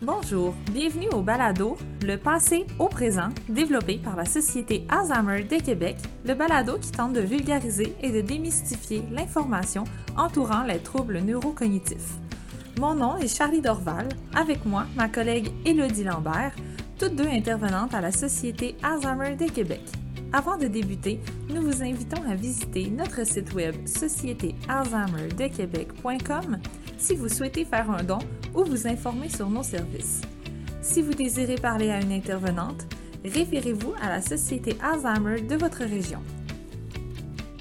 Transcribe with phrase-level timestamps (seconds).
[0.00, 1.76] Bonjour, bienvenue au Balado,
[2.06, 7.14] le passé au présent, développé par la Société Alzheimer de Québec, le balado qui tente
[7.14, 9.82] de vulgariser et de démystifier l'information
[10.16, 12.14] entourant les troubles neurocognitifs.
[12.78, 16.54] Mon nom est Charlie Dorval, avec moi ma collègue Élodie Lambert,
[16.96, 19.82] toutes deux intervenantes à la Société Alzheimer de Québec.
[20.32, 21.18] Avant de débuter,
[21.48, 26.58] nous vous invitons à visiter notre site web sociétéalzheimerdequebec.com
[26.98, 28.18] si vous souhaitez faire un don
[28.54, 30.20] ou vous informer sur nos services.
[30.82, 32.86] Si vous désirez parler à une intervenante,
[33.24, 36.20] référez-vous à la Société Alzheimer de votre région.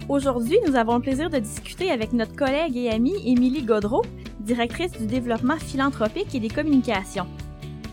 [0.09, 4.02] Aujourd'hui, nous avons le plaisir de discuter avec notre collègue et amie Émilie Godreau,
[4.39, 7.27] directrice du développement philanthropique et des communications.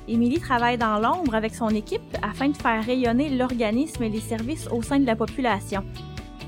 [0.07, 4.69] Émilie travaille dans l'ombre avec son équipe afin de faire rayonner l'organisme et les services
[4.71, 5.83] au sein de la population.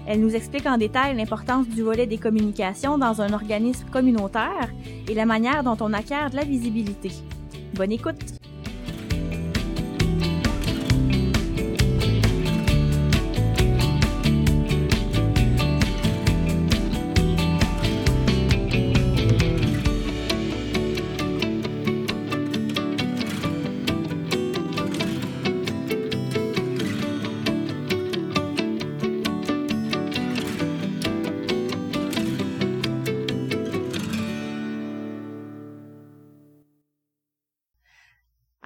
[0.07, 4.71] Elle nous explique en détail l'importance du volet des communications dans un organisme communautaire
[5.09, 7.11] et la manière dont on acquiert de la visibilité.
[7.75, 8.46] Bonne écoute!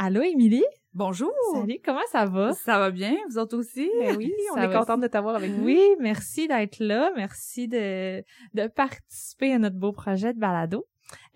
[0.03, 0.65] Allô, Émilie?
[0.95, 1.31] Bonjour.
[1.53, 2.55] Salut, comment ça va?
[2.55, 3.87] Ça va bien, vous autres aussi?
[3.99, 5.63] Ben oui, on Ça est contente de t'avoir avec nous.
[5.63, 7.13] Oui, merci d'être là.
[7.17, 10.87] Merci de, de participer à notre beau projet de balado.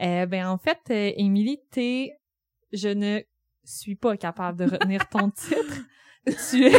[0.00, 2.12] Euh, ben, en fait, euh, Émilie, t'es,
[2.72, 3.20] je ne
[3.64, 5.82] suis pas capable de retenir ton titre.
[6.26, 6.72] tu es,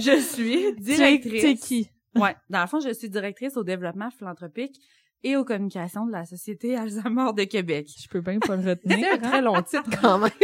[0.00, 1.42] Je suis tu es, directrice.
[1.42, 1.90] t'es qui?
[2.16, 4.80] Ouais, dans le fond, je suis directrice au développement philanthropique
[5.24, 7.88] et aux communications de la Société Alzheimer de Québec.
[8.00, 8.98] Je peux bien pas le retenir.
[9.00, 9.40] C'est un très hein?
[9.40, 10.30] long titre quand même.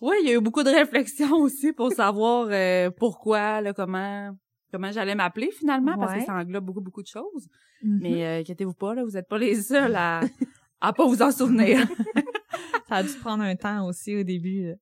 [0.00, 4.32] Oui, il y a eu beaucoup de réflexions aussi pour savoir euh, pourquoi, là, comment
[4.72, 7.46] comment j'allais m'appeler finalement, parce que ça englobe beaucoup, beaucoup de choses.
[7.84, 7.98] Mhm.
[8.02, 10.22] Mais euh, inquiétez-vous pas, là, vous êtes pas les seuls à,
[10.80, 11.86] à pas vous en souvenir.
[12.88, 14.74] ça a dû prendre un temps aussi au début là,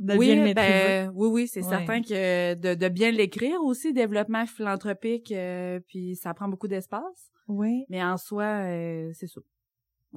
[0.00, 1.68] de oui, bien ben, oui, oui, c'est Ouais.
[1.68, 7.32] certain que de, de bien l'écrire aussi, développement philanthropique, euh, puis ça prend beaucoup d'espace.
[7.52, 7.84] Oui.
[7.88, 9.40] Mais en soi, euh, c'est ça.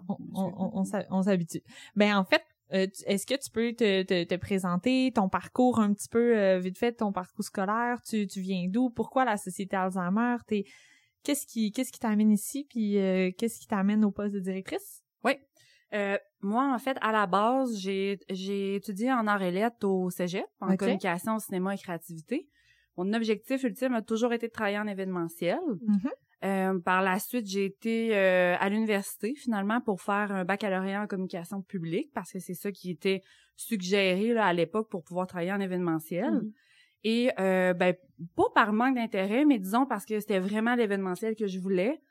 [0.08, 1.62] on, on, on- on s'ha- on s'habitue.
[1.96, 5.94] Ben en fait, euh, est-ce que tu peux te, te, te présenter ton parcours un
[5.94, 9.76] petit peu euh, vite fait, ton parcours scolaire, tu, tu viens d'où, pourquoi la société
[9.76, 10.64] Alzheimer, t'es
[11.24, 15.04] qu'est-ce qui qu'est-ce qui t'amène ici, puis euh, qu'est-ce qui t'amène au poste de directrice?
[15.94, 20.10] Euh, moi, en fait, à la base, j'ai j'ai étudié en arts et lettres au
[20.10, 22.50] cégep, en communication, cinéma et créativité.
[22.98, 25.60] Mon objectif ultime a toujours été de travailler en événementiel.
[26.44, 31.08] Euh, par la suite, j'ai été euh, à l'université finalement pour faire un baccalauréat en
[31.08, 33.22] communication publique parce que c'est ça qui était
[33.56, 36.34] suggéré là, à l'époque pour pouvoir travailler en événementiel.
[36.34, 36.52] Mhm.
[37.06, 37.96] Et euh, ben
[38.36, 42.02] pas par manque d'intérêt, mais disons parce que c'était vraiment l'événementiel que je voulais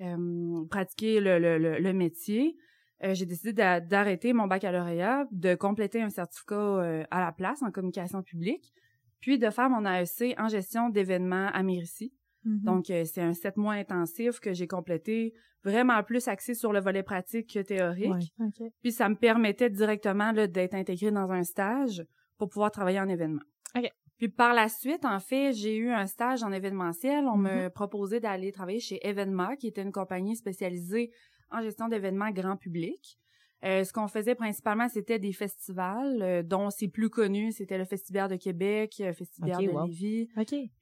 [0.00, 2.56] euh, pratiquer le, le, le, le métier.
[3.02, 7.62] Euh, j'ai décidé d'a- d'arrêter mon baccalauréat, de compléter un certificat euh, à la place
[7.62, 8.72] en communication publique,
[9.20, 12.12] puis de faire mon AEC en gestion d'événements à Mérici.
[12.44, 12.60] Mhm.
[12.62, 15.32] Donc, euh, c'est un sept mois intensif que j'ai complété,
[15.62, 18.12] vraiment plus axé sur le volet pratique que théorique.
[18.38, 18.70] Ouais, ok.
[18.82, 22.04] Puis, ça me permettait directement d'être intégré dans un stage
[22.38, 23.42] pour pouvoir travailler en événement.
[23.76, 23.90] Ok.
[24.18, 27.24] Puis, par la suite, en fait, j'ai eu un stage en événementiel.
[27.26, 27.64] On Mm-hmm.
[27.64, 31.10] me proposait d'aller travailler chez Evenma, qui était une compagnie spécialisée
[31.50, 33.18] en gestion d'événements grand public.
[33.64, 37.86] Euh, ce qu'on faisait principalement, c'était des festivals, euh, dont c'est plus connu, c'était le
[37.86, 39.86] Festival de Québec, le Festival Ok, de wow.
[39.86, 40.28] Lévis,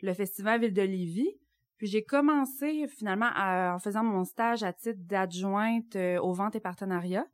[0.03, 1.31] le Festival Ville de Lévis.
[1.83, 6.55] Puis j'ai commencé finalement à- en faisant mon stage à titre d'adjointe euh, aux ventes
[6.55, 7.27] et partenariats.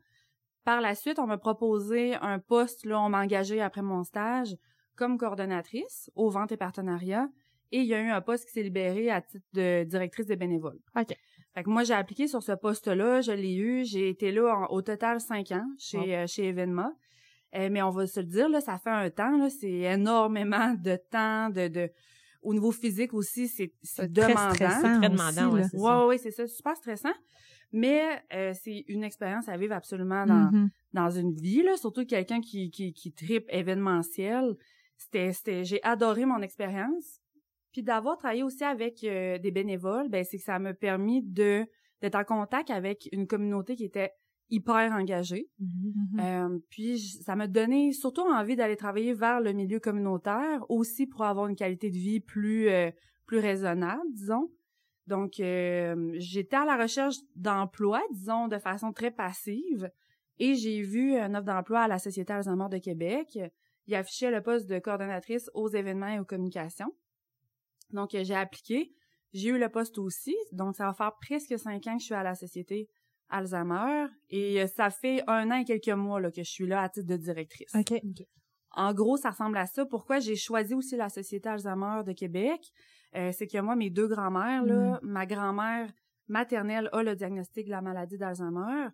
[0.65, 4.57] Par la suite, on m'a proposé un poste, là, on m'a engagé après mon stage
[4.97, 7.29] comme coordonnatrice aux ventes et partenariats.
[7.73, 10.37] Et il y a eu un poste qui s'est libéré à titre de directrice des
[10.37, 10.79] bénévoles.
[10.97, 11.15] Ok.
[11.55, 13.85] Fait que moi, j'ai appliqué sur ce poste-là, je l'ai eu.
[13.85, 16.91] J'ai été là en- au total cinq ans chez, euh, chez Evenma.
[17.55, 20.73] Euh, mais on va se le dire, là, ça fait un temps, là, c'est énormément
[20.73, 21.91] de temps, de, de,
[22.43, 24.55] au niveau physique aussi, c'est, c'est C'est très demandant.
[24.55, 25.69] stressant Très aussi, demandant, ouais, là.
[25.69, 26.01] c'est Ouais, ça.
[26.01, 27.13] ouais, ouais, c'est ça, super stressant.
[27.73, 30.71] Mais euh, c'est une expérience à vivre absolument dans, Mhm.
[30.95, 34.55] dans une vie, là, surtout quelqu'un qui, qui, qui tripe événementiel.
[34.97, 37.21] C'était, c'était, j'ai adoré mon expérience.
[37.73, 41.67] Puis d'avoir travaillé aussi avec euh, des bénévoles, ben c'est que ça m'a permis de
[42.01, 44.13] d'être en contact avec une communauté qui était
[44.51, 45.49] hyper engagée.
[45.59, 46.21] Mhm.
[46.21, 51.25] Euh, puis ça m'a donné surtout envie d'aller travailler vers le milieu communautaire, aussi pour
[51.25, 52.91] avoir une qualité de vie plus euh,
[53.27, 54.51] plus raisonnable, disons.
[55.07, 59.91] Donc euh, j'étais à la recherche d'emploi, disons, de façon très passive.
[60.39, 63.39] Et j'ai vu un offre d'emploi à la Société Alzheimer de Québec.
[63.87, 66.95] Il affichait le poste de coordonnatrice aux événements et aux communications.
[67.91, 68.93] Donc, j'ai appliqué.
[69.33, 70.37] J'ai eu le poste aussi.
[70.53, 72.89] Donc, ça va faire presque cinq ans que je suis à la Société
[73.29, 74.07] Alzheimer.
[74.31, 77.07] Et ça fait un an et quelques mois là, que je suis là à titre
[77.07, 77.75] de directrice.
[77.75, 78.01] OK.
[78.73, 79.87] En gros, ça ressemble à ça.
[79.87, 82.61] Pourquoi j'ai choisi aussi la Société Alzheimer de Québec?
[83.17, 85.91] Euh, c'est que moi, mes deux grand-mères, là, ma grand-mère
[86.29, 88.89] maternelle a le diagnostic de la maladie d'Alzheimer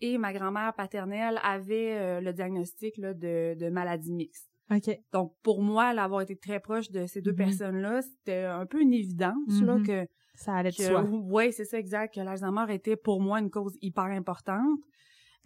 [0.00, 4.48] et ma grand-mère paternelle avait euh, le diagnostic là, de, de maladie mixte.
[4.70, 4.96] OK.
[5.12, 7.36] Donc, pour moi, l'avoir été très proche de ces deux Mhm.
[7.36, 9.86] personnes-là, c'était un peu une évidence, là, Mhm.
[9.86, 10.06] que...
[10.36, 11.02] Ça allait de que soi.
[11.30, 14.78] ouais, c'est ça, exact, que l'Alzheimer était pour moi une cause hyper importante.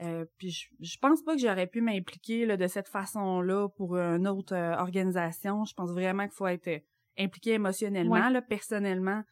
[0.02, 3.96] Euh, puis je, je pense pas que j'aurais pu m'impliquer là, de cette façon-là pour
[3.96, 5.64] une autre euh, organisation.
[5.64, 6.78] Je pense vraiment qu'il faut être euh,
[7.18, 8.30] impliqué émotionnellement, Ouais.
[8.30, 9.22] là, personnellement,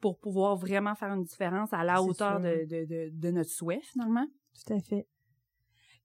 [0.00, 3.80] pour pouvoir vraiment faire une différence à la hauteur de, de, de, de notre souhait,
[3.82, 4.26] finalement.
[4.66, 5.06] Tout à fait.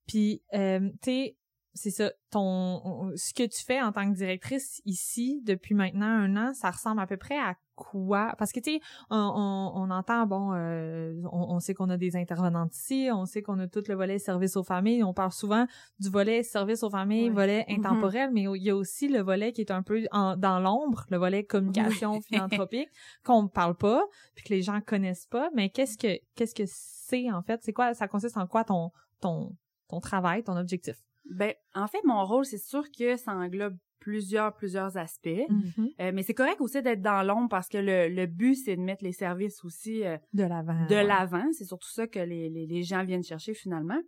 [0.05, 1.37] Puis, euh, tu sais,
[1.73, 6.35] c'est ça, ton, ce que tu fais en tant que directrice ici depuis maintenant un
[6.35, 8.33] an, ça ressemble à peu près à quoi?
[8.37, 11.97] Parce que, tu sais, on, on, on entend, bon, euh, on, on sait qu'on a
[11.97, 15.31] des intervenantes ici, on sait qu'on a tout le volet service aux familles, on parle
[15.31, 15.65] souvent
[15.99, 17.75] du volet service aux familles, volet Mhm.
[17.79, 21.05] intemporel, mais il y a aussi le volet qui est un peu en- dans l'ombre,
[21.09, 22.21] le volet communication Oui.
[22.21, 22.89] philanthropique,
[23.23, 24.03] qu'on ne parle pas,
[24.35, 27.61] puis que les gens connaissent pas, mais qu'est-ce que qu'est-ce que c'est en fait?
[27.63, 28.91] C'est quoi, ça consiste en quoi ton,
[29.21, 29.55] ton,
[29.87, 30.97] ton travail, ton objectif?
[31.29, 35.45] Ben, en fait, mon rôle, c'est sûr que ça englobe plusieurs, plusieurs aspects.
[35.49, 35.85] Mm.
[35.99, 38.81] Euh, mais c'est correct aussi d'être dans l'ombre parce que le, le but, c'est de
[38.81, 40.85] mettre les services aussi euh, De l'avant.
[40.87, 41.03] de ouais.
[41.03, 41.45] l'avant.
[41.51, 43.99] C'est surtout ça que les, les, les gens viennent chercher finalement.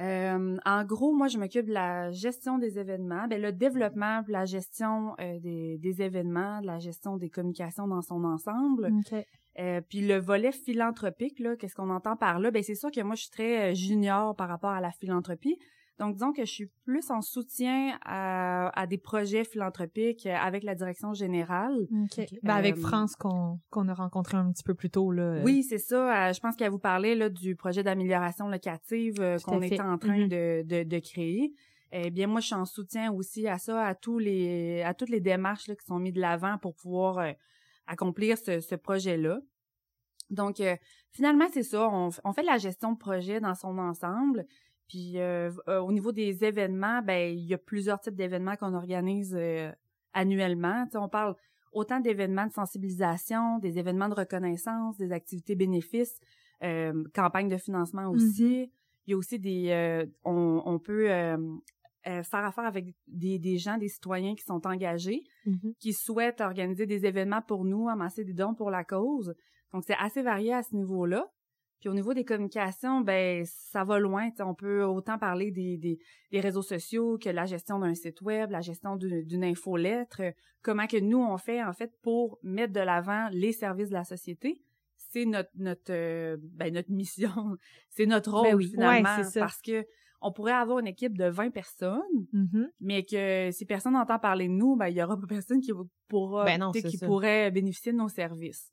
[0.00, 4.44] Euh, en gros, moi, je m'occupe de la gestion des événements, ben, le développement, la
[4.44, 8.90] gestion euh, des, des événements, de la gestion des communications dans son ensemble.
[8.92, 9.24] OK.
[9.60, 12.50] Euh, puis le volet philanthropique, là, qu'est-ce qu'on entend par là?
[12.50, 15.58] Ben c'est sûr que moi, je suis très euh, junior par rapport à la philanthropie.
[16.02, 20.74] Donc, disons que je suis plus en soutien à, à des projets philanthropiques avec la
[20.74, 21.86] direction générale.
[21.90, 22.26] OK.
[22.42, 25.40] Ben, avec Euh, France qu'on qu'on a rencontré un petit peu plus tôt, là.
[25.44, 26.28] Oui, c'est ça.
[26.28, 29.96] Euh, je pense qu'elle vous parlait là, du projet d'amélioration locative euh, qu'on est en
[29.98, 30.28] train Mhm.
[30.28, 31.52] de, de, de créer.
[31.92, 35.10] Eh bien, moi, je suis en soutien aussi à ça, à tous les à toutes
[35.10, 37.32] les démarches là, qui sont mises de l'avant pour pouvoir euh,
[37.86, 39.38] accomplir ce, ce projet-là.
[40.30, 40.74] Donc, euh,
[41.10, 41.88] finalement, c'est ça.
[41.92, 44.46] On, on fait de la gestion de projet dans son ensemble.
[44.92, 48.74] Puis, euh, euh, au niveau des événements, ben il y a plusieurs types d'événements qu'on
[48.74, 49.72] organise euh,
[50.12, 50.84] annuellement.
[50.84, 51.34] Tu sais, on parle
[51.72, 56.20] autant d'événements de sensibilisation, des événements de reconnaissance, des activités bénéfices,
[57.14, 58.70] campagnes de financement aussi.
[59.06, 60.04] Il y a aussi des...
[60.24, 61.06] on, on peut
[62.04, 65.72] faire affaire avec des, des gens, des citoyens qui sont engagés, Mhm.
[65.80, 69.34] qui souhaitent organiser des événements pour nous, amasser des dons pour la cause.
[69.72, 71.26] Donc, c'est assez varié à ce niveau-là.
[71.82, 74.30] Puis au niveau des communications, ben ça va loin.
[74.38, 75.98] On peut autant parler des, des,
[76.30, 80.22] des réseaux sociaux que la gestion d'un site web, la gestion d'une infolettre,
[80.62, 84.04] comment que nous on fait en fait pour mettre de l'avant les services de la
[84.04, 84.62] société?
[84.96, 87.56] C'est notre notre euh, ben notre mission,
[87.90, 88.68] c'est notre rôle Ben oui.
[88.70, 89.40] finalement Ouais, ça.
[89.40, 89.84] parce que
[90.24, 92.00] on pourrait avoir une équipe de 20 personnes,
[92.32, 92.70] Mhm.
[92.80, 95.72] mais que si personne n'entend parler de nous, ben il y aura pas personne qui
[96.06, 97.06] pourra Ben non, qui ça.
[97.06, 98.70] pourrait bénéficier de nos services.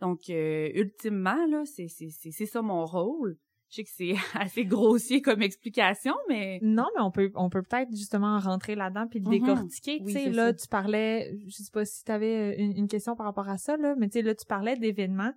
[0.00, 3.36] Donc euh, ultimement là, c'est c'est c'est c'est ça mon rôle.
[3.68, 7.62] Je sais que c'est assez grossier comme explication, mais Non, mais on peut on peut
[7.62, 9.30] peut-être justement rentrer là-dedans puis le Mhm.
[9.40, 9.98] décortiquer.
[10.02, 10.54] Oui, tu sais, là, ça.
[10.54, 13.76] tu parlais, je sais pas si tu avais une, une question par rapport à ça,
[13.76, 15.32] là, mais tu sais, là, tu parlais d'événements.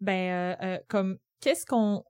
[0.00, 2.02] Ben, euh, euh, comme, qu'est-ce qu'on.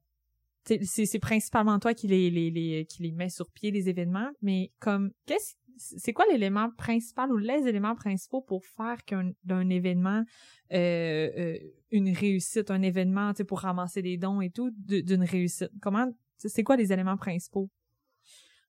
[0.64, 4.30] C'est c'est principalement toi qui les, les, les, qui les mets sur pied, les événements,
[4.42, 9.68] mais comme, qu'est-ce c'est quoi l'élément principal ou les éléments principaux pour faire qu'un d'un
[9.68, 10.25] événement
[10.73, 11.59] euh, euh,
[11.90, 15.71] une réussite, un événement, tu sais, pour ramasser des dons et tout, d'une réussite?
[15.80, 17.71] Comment, c'est quoi les éléments principaux?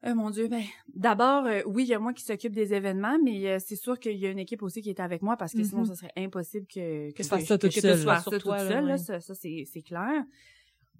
[0.05, 3.17] Euh, mon Dieu, ben d'abord, euh, oui, il y a moi qui s'occupe des événements,
[3.23, 5.53] mais euh, c'est sûr qu'il y a une équipe aussi qui est avec moi parce
[5.53, 8.69] que sinon, ce serait impossible que, que, que- ça que- que tu toute toi, là,
[8.69, 8.97] seule, là, ouais.
[8.99, 10.23] ça, ça, c'est c'est clair.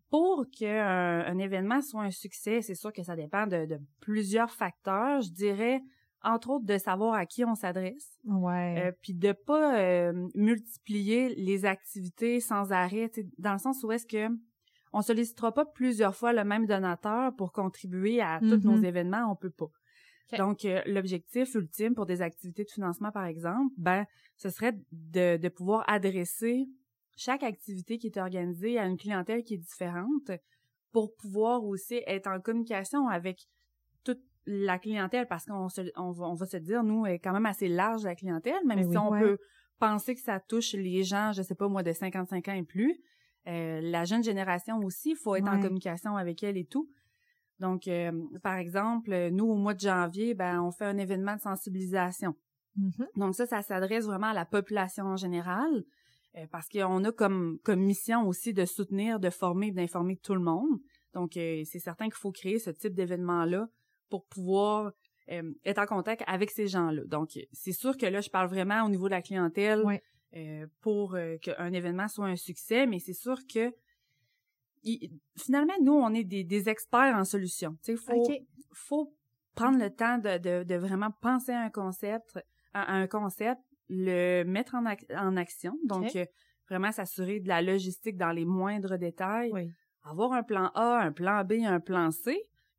[0.09, 4.51] Pour qu'un un événement soit un succès, c'est sûr que ça dépend de, de plusieurs
[4.51, 5.21] facteurs.
[5.21, 5.81] Je dirais,
[6.23, 8.17] entre autres, de savoir à qui on s'adresse.
[8.25, 8.87] Ouais.
[8.87, 13.83] Euh, puis de pas euh, multiplier les activités sans arrêt, tu sais, dans le sens
[13.83, 14.27] où est-ce que
[14.93, 19.35] on sollicitera pas plusieurs fois le même donateur pour contribuer à tous nos événements, on
[19.35, 19.69] peut pas.
[20.37, 24.05] Donc euh, l'objectif ultime pour des activités de financement par exemple, ben
[24.35, 26.67] ce serait de, de pouvoir adresser
[27.15, 30.31] chaque activité qui est organisée à une clientèle qui est différente
[30.91, 33.47] pour pouvoir aussi être en communication avec
[34.03, 37.33] toute la clientèle parce qu'on se, on, va, on va se dire nous est quand
[37.33, 39.03] même assez large la clientèle même Ben si oui.
[39.05, 39.19] on Ouais.
[39.19, 39.37] peut
[39.77, 42.97] penser que ça touche les gens je sais pas moi de 55 ans et plus
[43.47, 46.89] euh, la jeune génération aussi il faut être en communication avec elle et tout
[47.59, 48.11] Donc, euh,
[48.43, 52.35] par exemple, nous, au mois de janvier, ben, on fait un événement de sensibilisation.
[52.75, 53.07] Mhm.
[53.15, 55.83] Donc ça, ça s'adresse vraiment à la population en général,
[56.37, 60.41] euh, parce qu'on a comme, comme mission aussi de soutenir, de former, d'informer tout le
[60.41, 60.79] monde.
[61.13, 63.67] Donc, c'est certain qu'il faut créer ce type d'événement-là
[64.09, 64.91] pour pouvoir
[65.31, 67.03] euh, être en contact avec ces gens-là.
[67.05, 69.83] Donc, c'est sûr que là, je parle vraiment au niveau de la clientèle
[70.35, 73.73] euh, pour euh, qu'un événement soit un succès, mais c'est sûr que
[74.83, 77.77] il- finalement, nous, on est des, des experts en solutions.
[77.81, 78.13] Sais, faut,
[78.73, 79.13] faut
[79.55, 82.39] prendre le temps de, de, de vraiment penser à un concept,
[82.73, 83.59] à, à un concept,
[83.89, 85.73] le mettre en, ac- en action.
[85.85, 86.05] Donc,
[86.69, 89.51] vraiment s'assurer de la logistique dans les moindres détails.
[89.53, 89.71] Oui.
[90.03, 92.37] Avoir un plan A, un plan B, un plan C.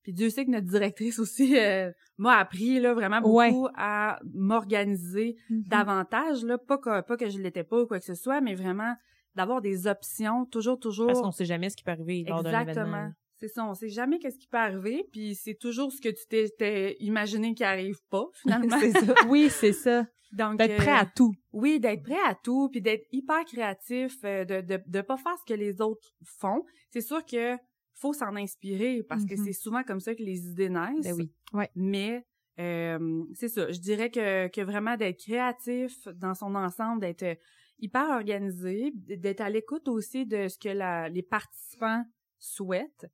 [0.08, 3.52] Puis Dieu sait que notre directrice aussi euh, m'a appris là vraiment beaucoup Ouais.
[3.76, 5.64] à m'organiser Mhm.
[5.68, 8.54] davantage là, pas que pas que je l'étais pas ou quoi que ce soit, mais
[8.54, 8.94] vraiment
[9.34, 12.48] d'avoir des options, toujours toujours Parce qu'on sait jamais ce qui peut arriver lors d'un
[12.62, 12.70] événement.
[12.70, 13.12] Exactement.
[13.40, 16.26] C'est ça, on sait jamais qu'est-ce qui peut arriver, puis c'est toujours ce que tu
[16.58, 18.78] t'es- imaginé qui arrive pas finalement.
[18.80, 19.14] c'est ça.
[19.28, 20.06] Oui, c'est ça.
[20.32, 21.32] Donc D'être prêt euh, à tout.
[21.52, 25.36] oui, d'être prêt à tout, puis d'être hyper créatif, euh, de, de de pas faire
[25.38, 26.64] ce que les autres font.
[26.90, 27.56] C'est sûr que
[28.00, 29.44] faut s'en inspirer parce que Mhm.
[29.44, 31.16] c'est souvent comme ça que les idées naissent.
[31.16, 31.66] Ben oui.
[31.74, 32.24] Mais
[32.60, 37.38] euh, c'est ça, je dirais que que vraiment d'être créatif dans son ensemble, d'être
[37.80, 42.04] hyper organisé, d'être à l'écoute aussi de ce que la, les participants
[42.38, 43.06] souhaitent.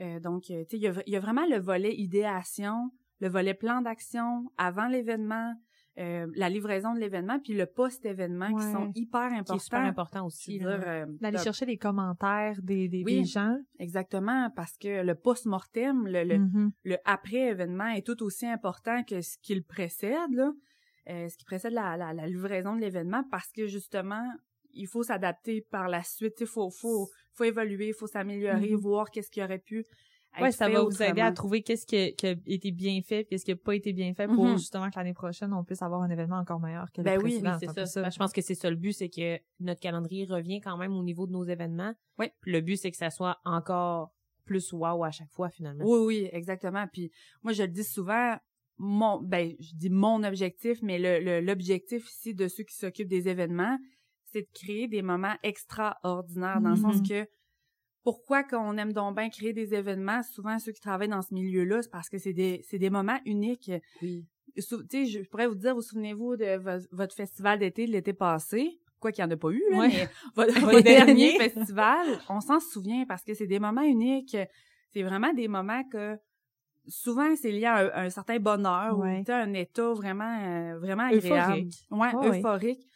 [0.00, 3.80] Euh, donc, tu sais, il y y a vraiment le volet idéation, le volet plan
[3.82, 5.54] d'action avant l'événement,
[5.98, 9.56] euh, la livraison de l'événement, puis le post-événement qui sont hyper Qui importants.
[9.56, 10.58] est super important aussi.
[10.64, 13.18] euh, D'aller chercher les commentaires des, des, Oui.
[13.20, 13.58] des gens.
[13.78, 16.70] Exactement, parce que le post-mortem, le, le, Mhm.
[16.84, 20.52] le après-événement est tout aussi important que ce qui le précède, là,
[21.10, 24.24] euh, ce qui précède la, la, la livraison de l'événement, parce que justement,
[24.74, 26.40] il faut s'adapter par la suite.
[26.40, 28.76] Il faut, faut, faut évoluer, il faut s'améliorer, Mhm.
[28.80, 29.84] voir qu'est-ce qui aurait pu
[30.40, 33.00] Ouais, ça fait va vous aider à trouver qu'est-ce qui, a- qui a été bien
[33.02, 34.56] fait, qu'est-ce qui a pas été bien fait pour Mhm.
[34.56, 37.30] justement que l'année prochaine on puisse avoir un événement encore meilleur que Ben le oui,
[37.40, 37.56] précédent.
[37.60, 38.02] c'est peu ça.
[38.02, 40.92] Ben, je pense que c'est ça le but, c'est que notre calendrier revient quand même
[40.94, 41.92] au niveau de nos événements.
[42.18, 42.28] Oui.
[42.40, 44.14] Puis le but, c'est que ça soit encore
[44.46, 45.84] plus wow à chaque fois, finalement.
[45.86, 46.86] Oui, oui, exactement.
[46.92, 47.10] Puis
[47.42, 48.36] moi, je le dis souvent,
[48.78, 53.08] mon, ben, je dis mon objectif, mais le, le- l'objectif ici de ceux qui s'occupent
[53.08, 53.78] des événements,
[54.24, 57.06] c'est de créer des moments extraordinaires, dans le sens Mhm.
[57.08, 57.28] que
[58.04, 61.82] pourquoi qu'on aime donc bien créer des événements, souvent ceux qui travaillent dans ce milieu-là,
[61.82, 63.70] c'est parce que c'est des, c'est des moments uniques.
[64.02, 64.24] Oui.
[64.58, 67.92] Sou- Tu sais, je pourrais vous dire, vous souvenez-vous de vo- votre festival d'été de
[67.92, 68.78] l'été passé?
[69.00, 69.88] Quoi qu'il n'y en a pas eu, là, Ouais.
[69.88, 74.36] mais votre, dernier festival, on s'en souvient parce que c'est des moments uniques.
[74.90, 76.16] C'est vraiment des moments que
[76.88, 79.22] souvent c'est lié à un, un certain bonheur Ouais.
[79.26, 81.52] ou un état vraiment euh, vraiment agréable.
[81.68, 81.86] Euphorique.
[81.90, 82.28] Ouais.
[82.38, 82.86] euphorique.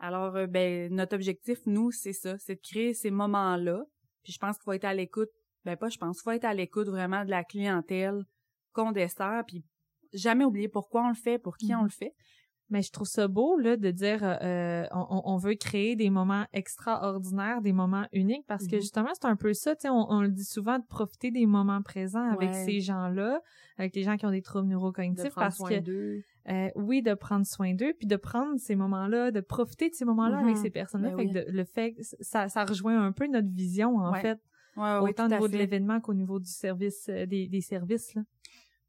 [0.00, 3.84] Alors euh, ben notre objectif nous, c'est ça, c'est de créer ces moments-là.
[4.28, 5.30] Puis je pense qu'il faut être à l'écoute,
[5.64, 8.26] ben pas je pense, il faut être à l'écoute vraiment de la clientèle
[8.74, 9.64] qu'on dessert puis
[10.12, 11.80] jamais oublier pourquoi on le fait, pour qui Mhm.
[11.80, 12.12] on le fait.
[12.70, 16.10] Mais je trouve ça beau là de dire euh, on, on- on veut créer des
[16.10, 18.80] moments extraordinaires, des moments uniques parce que Mhm.
[18.82, 21.46] justement c'est un peu ça, tu sais, on, on le dit souvent de profiter des
[21.46, 22.64] moments présents avec Ouais.
[22.66, 23.40] ces gens-là,
[23.78, 25.82] avec les gens qui ont des troubles neurocognitifs parce que
[26.50, 30.04] euh, oui de prendre soin d'eux puis de prendre ces moments-là, de profiter de ces
[30.04, 31.32] moments-là avec ces personnes-là, Ben fait oui.
[31.32, 34.20] que de- le fait que ça ça rejoint un peu notre vision en Ouais.
[34.20, 34.38] fait,
[34.76, 38.14] Ouais, ouais, autant au niveau de l'événement qu'au niveau du service euh, des, des services
[38.14, 38.22] là.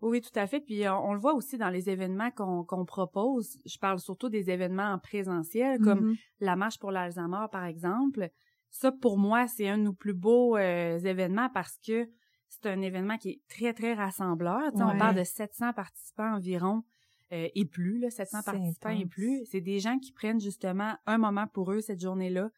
[0.02, 0.62] Oui, tout à fait.
[0.62, 3.58] Puis on, on le voit aussi dans les événements qu'on propose.
[3.66, 6.16] Je parle surtout des événements en présentiel, comme Mhm.
[6.40, 8.30] la marche pour l'Alzheimer, par exemple.
[8.70, 12.08] Ça, pour moi, c'est un de nos plus beaux euh, événements parce que
[12.48, 14.74] c'est un événement qui est très, très rassembleur.
[14.74, 14.84] Ouais.
[14.84, 16.84] On parle de 700 participants environ
[17.32, 19.46] euh, et plus, là, 700 C'est participants et plus.
[19.46, 22.50] C'est des gens qui prennent justement un moment pour eux cette journée-là.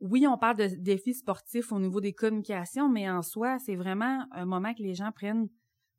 [0.00, 4.26] Oui, on parle de défis sportifs au niveau des communications, mais en soi, c'est vraiment
[4.32, 5.48] un moment que les gens prennent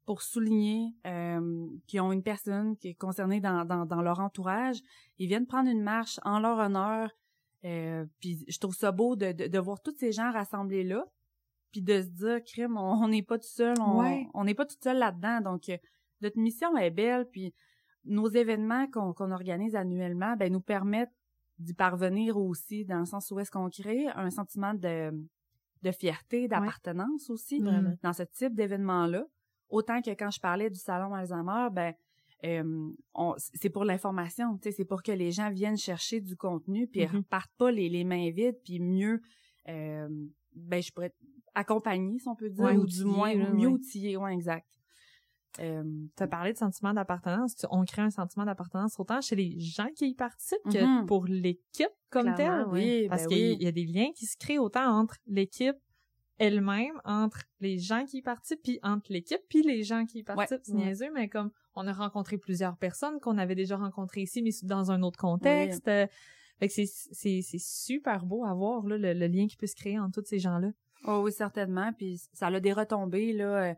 [0.06, 4.80] pour souligner euh, qu'ils ont une personne qui est concernée dans, dans, dans leur entourage.
[5.18, 7.10] Ils viennent prendre une marche en leur honneur.
[7.64, 11.04] Euh, puis je trouve ça beau de, de, de voir tous ces gens rassemblés là,
[11.72, 14.28] puis de se dire, crime, on n'est pas tout seul, on Ouais.
[14.44, 15.42] n'est pas tout seul là-dedans.
[15.42, 15.78] Donc euh,
[16.22, 17.54] notre mission est belle, puis
[18.04, 21.12] nos événements qu'on organise annuellement, ben nous permettent
[21.58, 25.12] d'y parvenir aussi, dans le sens où est-ce qu'on crée un sentiment de,
[25.82, 27.96] de fierté, d'appartenance aussi Vraiment.
[28.04, 29.26] dans ce type d'événement-là.
[29.70, 31.94] Autant que quand je parlais du salon Alzheimer, ben
[32.44, 32.92] euh,
[33.54, 37.02] c'est pour l'information, tu sais, c'est pour que les gens viennent chercher du contenu, puis
[37.02, 37.18] ils Mhm.
[37.18, 39.22] repartent pas les, les mains vides, puis mieux,
[39.70, 40.08] euh,
[40.54, 41.18] ben je pourrais être
[41.56, 43.74] accompagné, si on peut dire, Ouais, ou du moins là, mieux ouais.
[43.74, 44.68] outillé, ouais, exact.
[45.62, 45.84] Euh,
[46.18, 47.56] Tu as parlé de sentiment d'appartenance.
[47.72, 51.06] On crée un sentiment d'appartenance autant chez les gens qui y participent que Mhm.
[51.06, 52.74] pour l'équipe comme Clairement, telle.
[52.74, 53.58] oui, Parce ben qu'il oui.
[53.62, 55.78] y a des liens qui se créent autant entre l'équipe
[56.38, 60.24] elle-même entre les gens qui y participent, puis entre l'équipe, puis les gens qui y
[60.24, 60.62] participent.
[60.64, 60.86] c'est Ouais.
[60.86, 64.92] niaiseux, mais comme on a rencontré plusieurs personnes qu'on avait déjà rencontrées ici, mais dans
[64.92, 65.88] un autre contexte.
[65.88, 66.08] Euh,
[66.60, 69.68] Fait que c'est, c'est, c'est super beau à voir, là, le, le lien qui peut
[69.68, 70.70] se créer entre tous ces gens-là.
[71.06, 71.92] Oh oui, certainement.
[71.94, 73.72] Puis ça a des retombées, là.
[73.72, 73.74] Euh,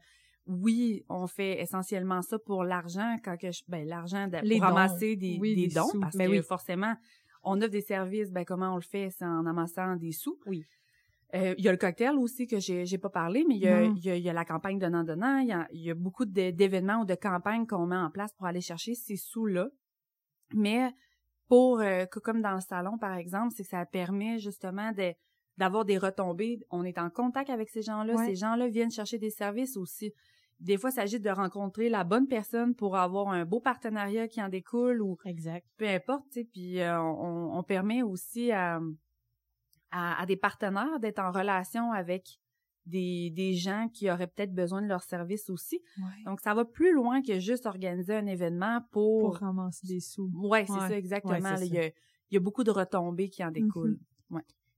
[0.46, 4.60] oui, on fait essentiellement ça pour l'argent, quand que je, ben, l'argent de- pour dons.
[4.60, 6.00] ramasser des, Oui, des des dons, sous.
[6.00, 6.42] parce Ben que oui.
[6.44, 6.96] forcément,
[7.44, 9.10] on offre des services, ben, comment on le fait?
[9.10, 10.38] C'est en amassant des sous.
[10.46, 10.64] Oui.
[11.36, 13.68] Euh, Il y a le cocktail aussi que j'ai, j'ai pas parlé, mais il y
[13.68, 15.40] a, y a, il y a la campagne donnant-donnant.
[15.40, 18.62] Il y y a beaucoup d'événements ou de campagnes qu'on met en place pour aller
[18.62, 19.68] chercher ces sous-là.
[20.54, 20.90] Mais
[21.50, 25.14] pour, euh, que- comme dans le salon, par exemple, c'est que ça permet justement de
[25.58, 26.60] d'avoir des retombées.
[26.70, 28.14] On est en contact avec ces gens-là.
[28.14, 28.26] Ouais.
[28.28, 30.14] Ces gens-là viennent chercher des services aussi.
[30.60, 34.40] Des fois, il s'agit de rencontrer la bonne personne pour avoir un beau partenariat qui
[34.40, 35.66] en découle ou Exact.
[35.78, 36.46] peu importe, tu sais.
[36.46, 38.80] Puis euh, on, on permet aussi à,
[39.92, 42.40] à, à des partenaires d'être en relation avec
[42.86, 45.82] des, des gens qui auraient peut-être besoin de leurs services aussi.
[46.26, 49.20] Donc, ça va plus loin que juste organiser un événement pour...
[49.22, 50.32] Pour ramasser des sous.
[50.36, 50.80] Ouais, c'est Ouais.
[50.80, 51.34] ça, exactement.
[51.38, 51.68] Ouais.
[51.68, 51.92] Il, y a, il
[52.32, 54.00] y a beaucoup de retombées qui en découlent.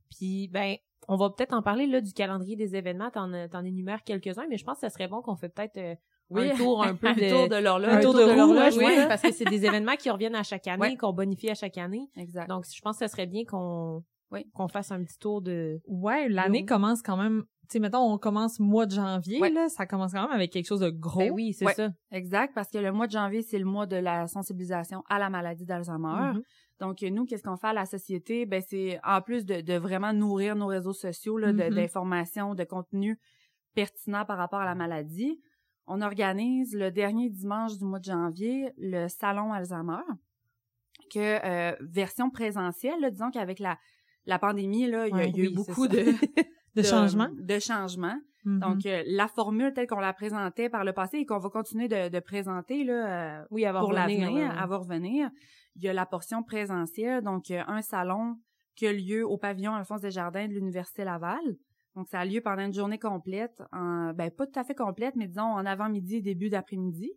[0.10, 0.76] Puis, ben,
[1.08, 3.12] on va peut-être en parler là du calendrier des événements.
[3.12, 5.78] T'en, euh, t'en énumères quelques-uns, mais je pense que ça serait bon qu'on fait peut-être
[5.78, 5.96] euh,
[6.36, 7.30] un tour un peu un de...
[7.30, 7.94] tour de l'horloge.
[7.94, 10.82] Un tour de l'horloge, oui, parce que c'est des événements qui reviennent à chaque année,
[10.82, 10.98] Ouais.
[10.98, 12.10] qu'on bonifie à chaque année.
[12.16, 12.50] Exact.
[12.50, 14.46] Donc, je pense que ça serait bien qu'on Oui.
[14.54, 15.80] qu'on fasse un petit tour de...
[15.88, 19.50] Ouais, l'année commence quand même, tu sais, mettons, on commence mois de janvier, Ouais.
[19.50, 21.20] là, ça commence quand même avec quelque chose de gros.
[21.20, 21.74] Ben oui, c'est Ouais.
[21.74, 21.90] ça.
[22.12, 25.30] Exact, parce que le mois de janvier, c'est le mois de la sensibilisation à la
[25.30, 26.34] maladie d'Alzheimer.
[26.36, 26.42] Mhm.
[26.80, 28.46] Donc, nous, qu'est-ce qu'on fait à la société?
[28.46, 31.70] Ben, c'est en plus de, de vraiment nourrir nos réseaux sociaux Mhm.
[31.74, 33.20] d'informations, de, contenu
[33.76, 35.40] pertinent par rapport à la maladie,
[35.88, 40.04] on organise le dernier dimanche du mois de janvier le salon Alzheimer,
[41.12, 43.78] que euh, version présentielle, là, disons qu'avec la,
[44.26, 46.44] la pandémie, là, il y a, Ouais, il y a eu beaucoup de, ça.
[46.76, 47.30] De changement.
[47.34, 48.20] de changements.
[48.46, 48.60] Mhm.
[48.60, 51.88] Donc, euh, la formule telle qu'on la présentait par le passé et qu'on va continuer
[51.88, 55.30] de, de présenter là, euh, Oui, avoir pour l'avenir, à revenir,
[55.76, 58.36] il y a la portion présentielle, donc euh, un salon
[58.76, 61.42] qui a lieu au pavillon Alphonse Desjardins de l'Université Laval.
[61.96, 65.16] Donc, ça a lieu pendant une journée complète, en, ben pas tout à fait complète,
[65.18, 67.12] mais disons en avant-midi et début d'après-midi.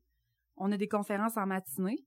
[0.56, 2.04] On a des conférences en matinée.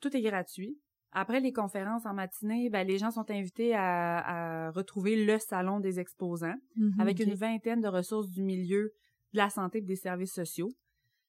[0.00, 0.78] Tout est gratuit.
[1.18, 5.80] Après les conférences en matinée, ben, les gens sont invités à, à retrouver le salon
[5.80, 7.00] des exposants Mhm.
[7.00, 8.92] avec une vingtaine de ressources du milieu
[9.32, 10.68] de la santé et des services sociaux.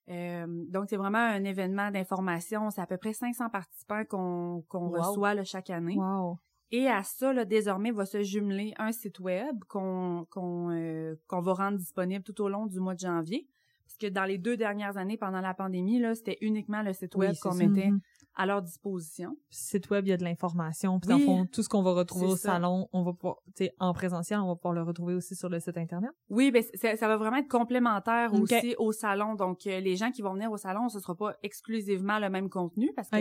[0.09, 2.69] Euh, donc, c'est vraiment un événement d'information.
[2.69, 4.89] C'est à peu près 500 participants qu'on Wow.
[4.91, 5.95] reçoit là, chaque année.
[5.97, 6.37] Wow.
[6.71, 11.53] Et à ça, là, désormais, va se jumeler un site web qu'on euh, qu'on va
[11.53, 13.47] rendre disponible tout au long du mois de janvier.
[13.85, 17.15] Parce que dans les deux dernières années, pendant la pandémie, là, c'était uniquement le site
[17.15, 17.99] web qu'on mettait Mhm.
[18.39, 19.35] À leur disposition.
[19.49, 20.99] Puis site web, il y a de l'information.
[20.99, 22.53] Puis Oui, dans le fond, tout ce qu'on va retrouver au ça.
[22.53, 23.37] salon, on va pouvoir,
[23.79, 26.11] en présentiel, on va pouvoir le retrouver aussi sur le site internet.
[26.29, 29.35] Oui, ben ça va vraiment être complémentaire aussi au salon.
[29.35, 32.49] Donc, euh, les gens qui vont venir au salon, ce sera pas exclusivement le même
[32.49, 33.17] contenu parce que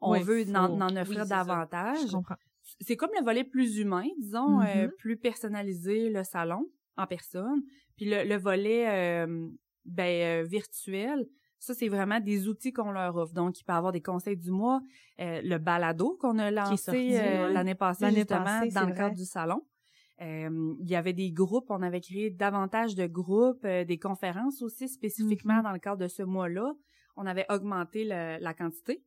[0.00, 1.44] on Oui, veut faut- en, en oui, offrir ça.
[1.44, 1.98] davantage.
[2.08, 2.34] Je comprends.
[2.80, 4.92] C'est comme le volet plus humain, disons, euh, Mhm.
[4.98, 7.62] plus personnalisé, le salon en personne.
[7.96, 9.48] Puis le, le volet euh,
[9.84, 11.26] ben, euh, virtuel,
[11.66, 13.32] ça, c'est vraiment des outils qu'on leur offre.
[13.34, 14.80] Donc, il peut avoir des conseils du mois,
[15.20, 18.96] euh, le balado qu'on a lancé euh, l'année passée, justement, passée, dans le vrai.
[18.96, 19.62] cadre du salon.
[20.22, 24.88] Euh, il y avait des groupes, on avait créé davantage de groupes, des conférences aussi
[24.88, 25.62] spécifiquement Mhm.
[25.62, 26.72] dans le cadre de ce mois-là.
[27.16, 29.02] On avait augmenté le- la quantité.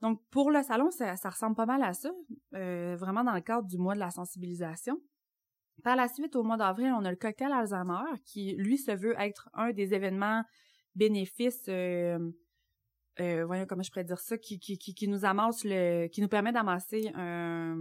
[0.00, 2.10] Donc, pour le salon, ça, ça ressemble pas mal à ça,
[2.52, 4.98] vraiment dans le cadre du mois de la sensibilisation.
[5.82, 9.14] Par la suite, au mois d'avril, on a le cocktail Alzheimer, qui, lui, se veut
[9.18, 10.42] être un des événements
[10.94, 12.18] bénéfices, euh,
[13.20, 16.20] euh, voyons comment je pourrais dire ça, qui, qui, qui, qui nous amasse le, qui
[16.20, 17.76] nous permet d'amasser un,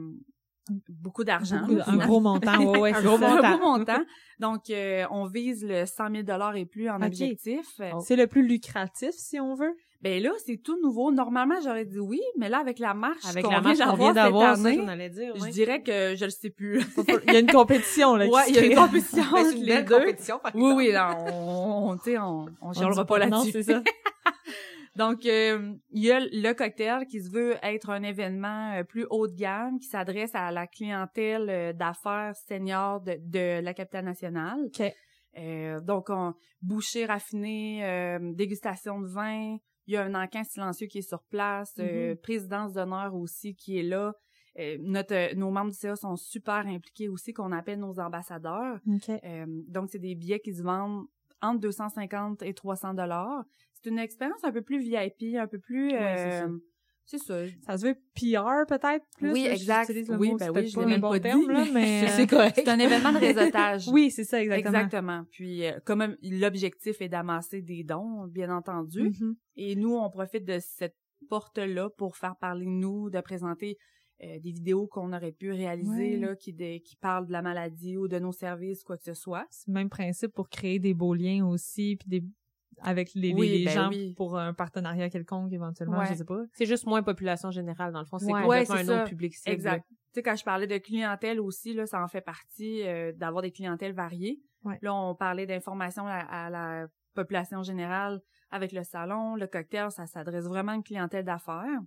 [0.88, 1.64] beaucoup d'argent.
[1.86, 3.48] Un gros montant, ouais, ouais, un c'est gros, ça.
[3.48, 4.04] un gros montant.
[4.40, 7.80] Donc, euh, on vise le 100 000 dollars et plus en objectif.
[8.02, 9.76] C'est le plus lucratif, si on veut?
[10.02, 11.12] Ben là, c'est tout nouveau.
[11.12, 13.96] Normalement, j'aurais dit oui, mais là, avec la marche Avec qu'on la marche vient qu'on
[13.98, 16.82] vient d'avoir d'avoir, cette année, je dirais que je le sais plus.
[17.28, 19.58] Il y a une compétition, là, ouais, il y a une compétition Ben, c'est entre
[19.58, 20.00] une les belle deux.
[20.00, 22.72] compétition, par Oui, oui, là, on, on, tu sais, on, on
[23.06, 23.52] pas Non, là-dessus.
[23.52, 23.84] c'est ça.
[24.96, 29.06] Donc, euh, il y a le cocktail qui se veut être un événement euh, plus
[29.10, 34.06] haut de gamme qui s'adresse à la clientèle euh, d'affaires seniors de, de la capitale
[34.06, 34.60] nationale.
[34.66, 34.82] OK.
[35.38, 39.58] Euh, donc, on, boucher raffiné, euh, dégustation de vin.
[39.90, 41.74] Il y a un encan silencieux qui est sur place.
[41.80, 44.14] euh, présidence d'honneur aussi qui est là.
[44.60, 48.80] Euh, notre, euh, nos membres du CA sont super impliqués aussi, qu'on appelle nos ambassadeurs.
[48.88, 49.10] OK.
[49.10, 51.08] Euh, donc, c'est des billets qui se vendent
[51.42, 53.44] entre 250 et 300 dollars.
[53.74, 55.92] C'est une expérience un peu plus VIP, un peu plus
[57.18, 57.74] c'est euh, ça.
[57.74, 57.78] ça.
[57.78, 59.32] Se veut PR peut-être plus.
[59.32, 59.90] Oui, exact.
[59.90, 62.28] le Oui, mot, ben oui, je l'ai même bon pas terme, dit, là, mais c'est
[62.28, 62.54] correct.
[62.56, 63.88] C'est un événement de réseautage.
[63.92, 64.78] Oui, c'est ça exactement.
[64.80, 65.24] Exactement.
[65.32, 69.36] Puis euh, comme l'objectif est d'amasser des dons, bien entendu, Mhm.
[69.56, 70.96] et nous on profite de cette
[71.30, 73.78] porte-là pour faire parler de nous, de présenter
[74.22, 76.18] euh, des vidéos qu'on aurait pu réaliser Ouais.
[76.18, 79.14] là qui de- qui parlent de la maladie ou de nos services quoi que ce
[79.14, 79.46] soit.
[79.50, 82.24] C'est le même principe pour créer des beaux liens aussi, puis des
[82.82, 84.14] avec les, les- Oui, les ben gens oui.
[84.16, 86.08] pour un partenariat quelconque éventuellement, Ouais.
[86.10, 86.42] je sais pas.
[86.54, 88.18] C'est juste moins population générale, dans le fond.
[88.20, 88.42] C'est Ouais.
[88.42, 88.96] complètement un ça.
[89.02, 89.54] autre public cible.
[89.54, 89.86] Exact.
[89.90, 93.42] Tu sais, quand je parlais de clientèle aussi, là, ça en fait partie euh, d'avoir
[93.44, 94.42] des clientèles variées.
[94.64, 94.78] Ouais.
[94.82, 99.36] Là, on parlait d'information à, à la population générale avec le salon.
[99.36, 101.80] Le cocktail, ça s'adresse vraiment à une clientèle d'affaires.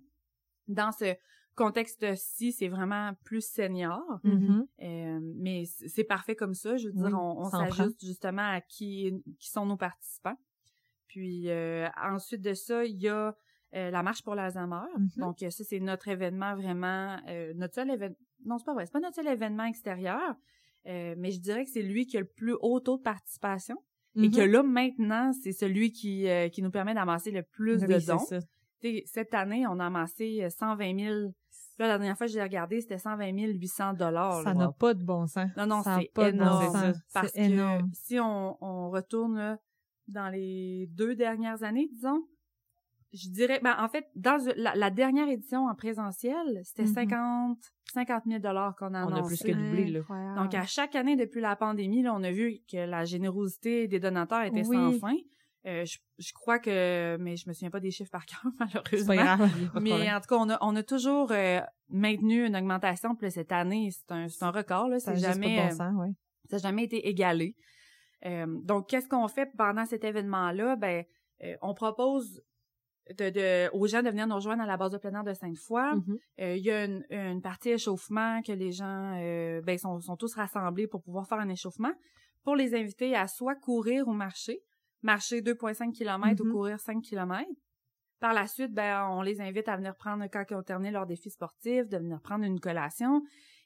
[0.67, 1.15] Dans ce
[1.55, 4.01] contexte-ci, c'est vraiment plus senior.
[4.25, 6.77] Euh, mais c'est parfait comme ça.
[6.77, 10.37] Je veux dire, Oui, on, on s'ajuste justement à qui, qui sont nos participants.
[11.13, 13.35] Puis euh, ensuite de ça, il y a
[13.75, 14.87] euh, la marche pour l'Alzheimer.
[14.97, 15.09] Mhm.
[15.17, 18.15] Donc euh, ça, c'est notre événement vraiment, euh, notre seul événement.
[18.45, 20.35] Non, c'est pas vrai, c'est pas notre seul événement extérieur.
[20.85, 23.77] Mais je dirais que c'est lui qui a le plus haut taux de participation
[24.17, 24.31] et Mhm.
[24.31, 28.19] que là maintenant c'est celui qui qui nous permet d'amasser le plus Oui, de dons.
[29.05, 31.15] cette année, on a amassé euh, 120 000.
[31.79, 34.43] Là, la dernière fois que j'ai regardé, c'était 120 800 dollars.
[34.43, 35.49] Ça n'a pas de bon sens.
[35.57, 36.71] Non, non, c'est pas de bon énorme.
[36.73, 36.97] sens.
[37.13, 37.39] Parce que
[37.93, 39.57] si on, on retourne là,
[40.07, 42.23] dans les deux dernières années, disons,
[43.13, 46.93] je dirais, ben, en fait, dans la, la dernière édition en présentiel, c'était Mhm.
[46.93, 47.57] 50,
[47.93, 49.35] 50 000 dollars qu'on a On a annoncé.
[49.43, 49.99] plus que doublé, là.
[49.99, 50.35] Incroyable.
[50.41, 53.99] Donc, à chaque année depuis la pandémie, là, on a vu que la générosité des
[53.99, 54.75] donateurs était Oui.
[54.75, 55.15] sans fin.
[55.65, 58.65] Euh, je, je crois que, mais je me souviens pas des chiffres par cœur, pas
[58.65, 59.13] malheureusement.
[59.15, 59.71] grave.
[59.73, 63.15] Pas Mais en tout cas, on a, on a toujours euh, maintenu une augmentation.
[63.15, 64.89] Puis là, cette année, c'est un, c'est un record.
[64.89, 66.13] Là, Ça a c'est juste pas jamais, de euh, bon sens, ouais.
[66.49, 67.55] ça n'a jamais été égalé.
[68.25, 70.75] Euh, donc, qu'est-ce qu'on fait pendant cet événement-là?
[70.75, 71.03] Ben,
[71.43, 72.41] euh, on propose
[73.17, 75.33] de, de- aux gens de venir nous rejoindre à la base de plein air de
[75.33, 75.95] Sainte-Foy.
[75.95, 76.17] Mhm.
[76.39, 80.15] Euh, Il y a une, une partie échauffement que les gens euh, ben, sont, sont
[80.15, 81.91] tous rassemblés pour pouvoir faire un échauffement.
[82.43, 84.59] Pour les inviter à soit courir ou marcher.
[85.01, 87.43] Marcher 2,5 km ou courir 5 km.
[88.21, 91.05] Par la suite, ben, on les invite à venir prendre, quand ils ont terminé leur
[91.05, 93.21] défi sportif, de venir prendre une collation.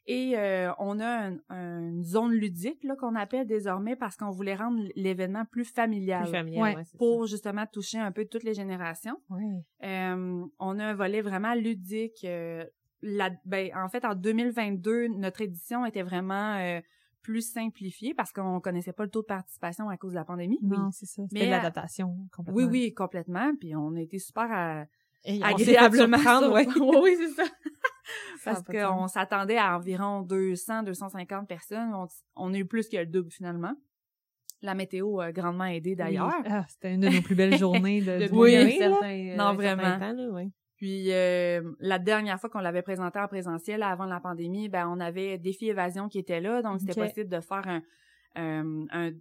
[0.10, 4.56] Et euh, on a un- une zone ludique là qu'on appelle désormais parce qu'on voulait
[4.56, 9.18] rendre l'événement plus familial Plus familial, Ouais, pour justement toucher un peu toutes les générations.
[9.30, 9.44] Ouais.
[9.84, 12.24] Euh, on a un volet vraiment ludique.
[12.24, 12.64] euh,
[13.02, 16.80] la, ben, en fait, en 2022, notre édition était vraiment euh,
[17.22, 20.58] plus simplifiée parce qu'on connaissait pas le taux de participation à cause de la pandémie.
[20.64, 21.22] Non, c'est ça.
[21.30, 22.56] C'était euh, l'adaptation, complètement.
[22.64, 23.52] Oui, oui, complètement.
[23.60, 24.86] Puis on a été super à,
[25.26, 26.66] Et on s'est fait agréablement ouais.
[27.04, 27.44] oui, c'est ça.
[28.46, 31.94] Parce de qu'on s'attendait à environ 200, 250 personnes.
[31.94, 33.74] On, on a eu plus que le double finalement.
[34.62, 36.34] La météo a grandement aidé d'ailleurs.
[36.40, 36.46] Oui.
[36.50, 38.54] Ah, c'était une de nos plus belles journées de, du Oui.
[38.54, 38.70] là.
[38.72, 40.00] certain, euh, Non, certain vraiment.
[40.00, 40.50] temps, là, ouais.
[40.78, 45.00] Puis euh, la dernière fois qu'on l'avait présenté en présentiel avant la pandémie, ben on
[45.00, 47.82] avait défi évasion qui était là, donc c'était possible de faire un
[48.36, 49.12] un, un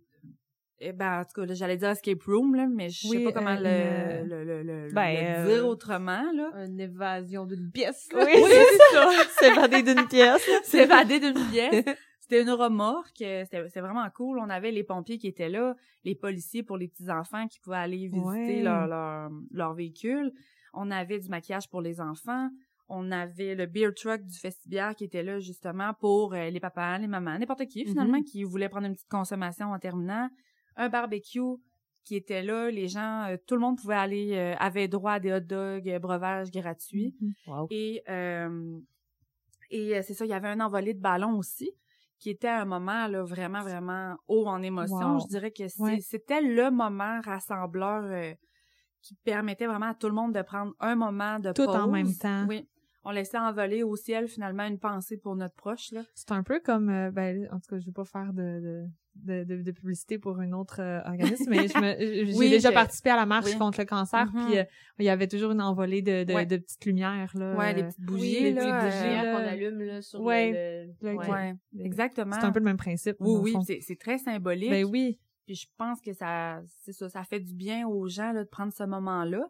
[0.80, 3.24] eh ben en tout cas là, j'allais dire escape room là, mais je sais Oui,
[3.24, 5.10] pas comment euh, le, le, le, le- ben,
[5.44, 6.50] le dire euh, autrement là.
[6.66, 8.08] Une évasion d'une pièce.
[8.14, 9.10] Oui, c'est ça.
[9.38, 10.48] S'évader d'une pièce.
[10.64, 11.84] s'évader d'une pièce.
[12.20, 14.40] C'était une remorque, euh, c'était c'était vraiment cool.
[14.40, 17.76] On avait les pompiers qui étaient là, les policiers pour les petits enfants qui pouvaient
[17.76, 18.62] aller visiter Ouais.
[18.62, 20.32] leur, leur leur véhicule.
[20.74, 22.48] On avait du maquillage pour les enfants.
[22.88, 26.98] On avait le beer truck du festibiaire qui était là justement pour euh, les papas,
[26.98, 30.28] les mamans, n'importe qui finalement qui voulait prendre une petite consommation en terminant.
[30.76, 31.56] Un barbecue
[32.04, 35.20] qui était là, les gens, euh, tout le monde pouvait aller, euh, avait droit à
[35.20, 37.16] des hot dogs, euh, breuvages gratuits.
[37.46, 37.66] Wow.
[37.70, 38.78] Et, euh,
[39.70, 41.70] et c'est ça, il y avait un envolé de ballons aussi,
[42.18, 45.14] qui était un moment là, vraiment, vraiment haut en émotion.
[45.14, 45.20] Wow.
[45.20, 45.98] Je dirais que Ouais.
[46.00, 48.34] c'était le moment rassembleur
[49.02, 51.74] qui permettait vraiment à tout le monde de prendre un moment de Tout pause.
[51.76, 52.46] en même temps.
[52.48, 52.68] Oui.
[53.08, 55.92] On laissait envoler au ciel finalement une pensée pour notre proche.
[55.92, 56.02] Là.
[56.14, 59.44] C'est un peu comme, euh, ben, en tout cas, je vais pas faire de, de,
[59.44, 62.70] de, de, de publicité pour une autre euh, organisme, mais je me, j'ai Oui, déjà
[62.70, 63.58] je- participé à la marche oui.
[63.58, 64.64] contre le cancer, puis euh,
[64.98, 66.46] il y avait toujours une envolée de, de, Ouais.
[66.46, 67.54] de petites lumières, là.
[67.56, 68.40] Ouais, les petites bougies.
[68.40, 69.32] les là, petites bougies, là.
[69.32, 70.86] qu'on allume là, sur Ouais.
[71.00, 71.08] le...
[71.10, 71.30] Le- ouais.
[71.30, 72.34] ouais, exactement.
[72.38, 73.16] C'est un peu le même principe.
[73.20, 74.70] Oui, oui, c'est c'est très symbolique.
[74.70, 75.18] Ben oui.
[75.46, 78.48] Puis je pense que ça, c'est ça, ça fait du bien aux gens là, de
[78.48, 79.48] prendre ce moment-là.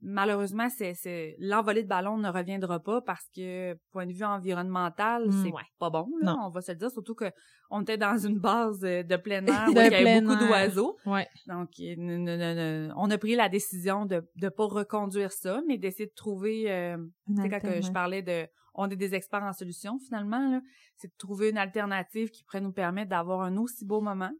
[0.00, 5.26] Malheureusement, c'est, c'est l'envolée de ballon ne reviendra pas parce que point de vue environnemental,
[5.28, 5.62] Mm, c'est ouais.
[5.78, 6.08] pas bon.
[6.22, 6.90] Là, on va se le dire.
[6.90, 7.30] Surtout que
[7.70, 10.96] on était dans une base euh, de plein air où il y avait beaucoup d'oiseaux.
[11.04, 11.26] Ouais.
[11.46, 16.14] Donc, euh, on a pris la décision de de pas reconduire ça, mais d'essayer de
[16.14, 16.70] trouver.
[16.70, 16.96] Euh,
[17.36, 17.90] sais, quand que je alternance.
[17.90, 20.60] parlais de, on est des experts en solutions finalement là,
[20.96, 24.30] c'est de trouver une alternative qui pourrait nous permettre d'avoir un aussi beau moment,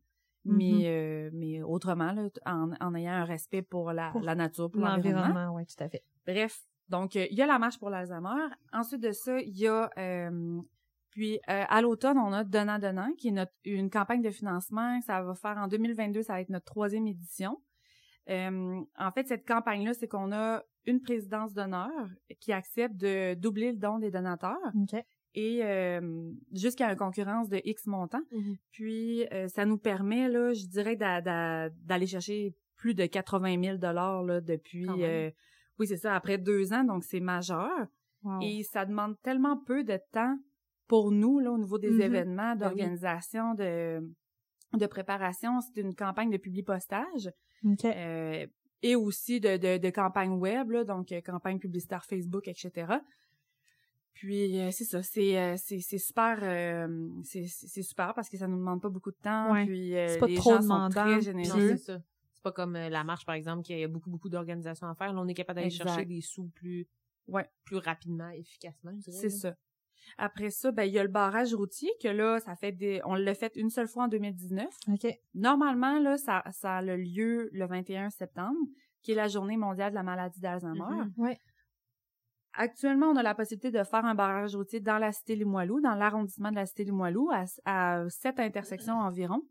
[0.45, 0.83] mais Mhm.
[0.87, 4.81] euh, mais autrement là, en, en ayant un respect pour la, Pour la nature, pour
[4.83, 5.55] l'environnement.
[5.55, 6.03] Oui, tout à fait.
[6.27, 8.49] Bref, Donc, euh, il y a la marche pour l'Alzheimer.
[8.73, 9.91] Ensuite de ça, il y a...
[9.99, 10.61] euh,
[11.11, 15.01] puis, euh, à l'automne, on a Donnant-Donnant, qui est notre, une campagne de financement.
[15.03, 17.61] Ça va faire en 2022, ça va être notre troisième édition.
[18.31, 21.91] En fait, cette campagne-là, c'est qu'on a une présidence d'honneur
[22.41, 24.57] qui accepte de doubler le don des donateurs.
[25.35, 28.23] Et euh, jusqu'à une concurrence de X montant.
[28.73, 33.63] Puis, euh, ça nous permet, là, je dirais, d'a- d'a- d'aller chercher plus de 80
[33.63, 34.87] 000 dollars là, depuis...
[35.05, 35.31] Euh,
[35.79, 37.87] oui, c'est ça, après deux ans, donc c'est majeur.
[38.25, 38.41] Wow.
[38.43, 40.37] Et ça demande tellement peu de temps
[40.89, 42.01] pour nous, là, au niveau des Mhm.
[42.01, 44.01] événements, Ben d'organisation, de,
[44.73, 45.61] de préparation.
[45.61, 47.31] C'est une campagne de publi-postage
[47.65, 47.85] OK.
[47.85, 48.47] euh,
[48.83, 52.95] et aussi de, de, de campagne web, là, donc campagne publicitaire Facebook, etc.
[54.21, 58.37] Puis euh, c'est ça, c'est euh, c'est c'est super euh, c'est c'est super parce que
[58.37, 59.53] ça nous demande pas beaucoup de temps.
[59.53, 59.65] Ouais.
[59.65, 61.69] Puis euh, C'est pas les trop gens sont demandant, très puis- Non, généreux.
[61.77, 62.01] c'est ça.
[62.35, 65.13] C'est pas comme euh, la marche, par exemple, qui a beaucoup, beaucoup d'organisations à faire.
[65.13, 65.89] Là, on est capable d'aller Exact.
[65.89, 66.87] chercher des sous plus,
[67.29, 67.49] Ouais.
[67.65, 69.17] plus rapidement, efficacement, je dirais.
[69.29, 69.53] C'est là.
[69.53, 69.55] ça.
[70.17, 73.15] Après ça, ben il y a le barrage routier que là, ça fait des on
[73.15, 74.67] l'a fait une seule fois en 2019.
[74.93, 75.07] OK.
[75.35, 78.57] Normalement là, ça ça a le lieu le 21 septembre,
[79.03, 80.81] qui est la journée mondiale de la maladie d'Alzheimer.
[80.81, 81.13] Mhm.
[81.19, 81.39] Ouais.
[82.61, 85.95] Actuellement, on a la possibilité de faire un barrage routier dans la cité Limoilou, dans
[85.95, 89.43] l'arrondissement de la cité Limoilou, à, à sept intersections environ.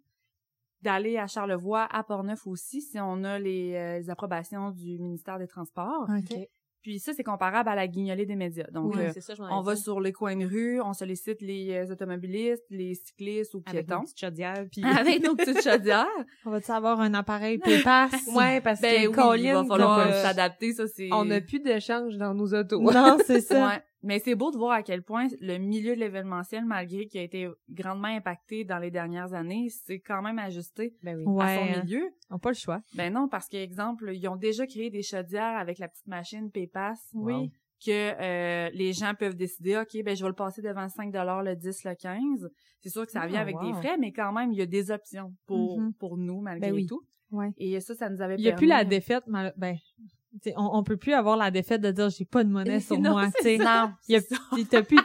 [0.82, 5.40] D'aller à Charlevoix, à Portneuf aussi, si on a les, euh, les approbations du ministère
[5.40, 6.08] des Transports.
[6.10, 6.38] OK.
[6.82, 8.68] Puis ça, c'est comparable à la guignolée des médias.
[8.72, 10.94] Donc, Oui, euh, c'est ça, je m'en on va sur les coins de rue, on
[10.94, 14.00] sollicite les euh, automobilistes, les cyclistes ou avec piétons.
[14.02, 14.84] une petite chaudière, puis...
[14.84, 16.06] Avec nos petites chaudières.
[16.46, 18.12] On va-tu avoir un appareil PayPass?
[18.36, 21.10] ouais, parce Ben que oui, Colin, il va falloir euh, s'adapter, ça c'est...
[21.12, 22.80] on n'a plus d'échange dans nos autos.
[22.82, 23.68] Non, c'est ça.
[23.68, 23.82] Ouais.
[24.04, 27.24] Mais c'est beau de voir à quel point le milieu de l'événementiel, malgré qu'il a
[27.24, 31.24] été grandement impacté dans les dernières années, c'est quand même ajusté Ben oui.
[31.26, 31.44] Ouais.
[31.44, 32.10] à son milieu.
[32.30, 32.80] On n'a pas le choix.
[32.96, 37.10] Ben non, parce qu'exemple, ils ont déjà créé des chaudières avec la petite machine PayPass.
[37.14, 37.52] Oui.
[37.86, 41.56] Que euh, les gens peuvent décider, OK, ben je vais le passer devant 5 le
[41.56, 42.50] 10, le 15.
[42.80, 43.68] C'est sûr que ça vient Ah, avec wow.
[43.68, 45.94] des frais, mais quand même, il y a des options pour, Mhm.
[45.94, 46.86] pour nous, malgré Ben oui.
[46.88, 47.02] tout.
[47.30, 47.52] Ouais.
[47.58, 49.76] Et ça, ça nous avait Il n'y a plus la défaite, mal- ben,
[50.56, 53.12] on, on peut plus avoir la défaite de dire j'ai pas de monnaie sur Non,
[53.12, 53.58] moi, tu sais.
[53.58, 54.22] Non, Il y a,
[54.54, 55.00] puis t'as plus,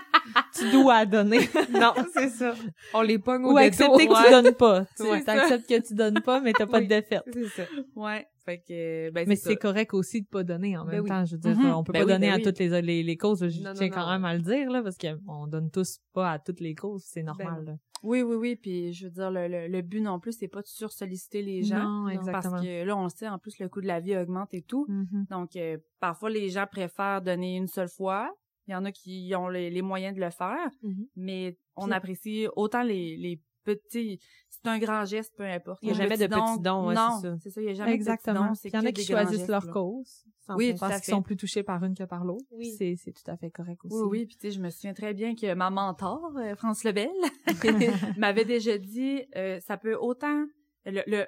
[0.54, 1.40] tu dois à donner.
[1.70, 2.54] non, c'est ça.
[2.94, 4.84] On les pogne au Ou accepter que tu donnes pas.
[4.96, 5.22] Tu Ouais.
[5.28, 6.84] acceptes que tu donnes pas, mais t'as pas Oui.
[6.84, 7.22] de défaite.
[7.32, 7.62] C'est ça.
[7.96, 8.26] Ouais.
[8.44, 11.08] Fait que, ben, Mais c'est correct aussi de pas donner en Ben même oui.
[11.08, 11.24] temps.
[11.24, 11.74] Je veux dire, Mhm.
[11.74, 13.46] on peut Ben pas oui, donner ben à toutes les, les, les causes.
[13.48, 14.12] Je Non, tiens non, quand non.
[14.12, 17.04] même à le dire, là, parce qu'on donne tous pas à toutes les causes.
[17.06, 17.72] C'est normal, là.
[18.02, 18.56] Oui, oui, oui.
[18.56, 21.62] Puis, je veux dire, le, le, le but non plus, c'est pas de sursolliciter les
[21.62, 21.84] gens.
[21.88, 22.50] Non, exactement.
[22.50, 24.62] Parce que là, on le sait, en plus, le coût de la vie augmente et
[24.62, 24.86] tout.
[24.88, 25.26] Mhm.
[25.30, 28.28] Donc, euh, parfois, les gens préfèrent donner une seule fois.
[28.68, 30.70] Il y en a qui ont les, les moyens de le faire.
[30.82, 31.06] Mhm.
[31.16, 34.18] Mais on apprécie autant les, les petits...
[34.50, 35.80] C'est un grand geste, peu importe.
[35.82, 37.36] Il y a jamais de petits dons, ouais, non, c'est ça.
[37.42, 37.60] c'est ça.
[37.60, 38.34] Il y a jamais de Exactement.
[38.40, 38.54] petits dons.
[38.54, 39.72] c'est il y en a qui choisissent gestes, leur là.
[39.72, 40.24] cause.
[40.56, 42.44] Oui, parce qu'ils sont plus touchés par une que par l'autre.
[42.50, 42.74] Oui.
[42.76, 43.96] C'est, c'est tout à fait correct aussi.
[43.96, 44.26] Oui, oui.
[44.26, 47.08] Puis, tu sais, je me souviens très bien que ma mentor, euh, France Lebel,
[48.18, 50.44] m'avait déjà dit, euh, ça peut autant...
[50.84, 51.26] Le, le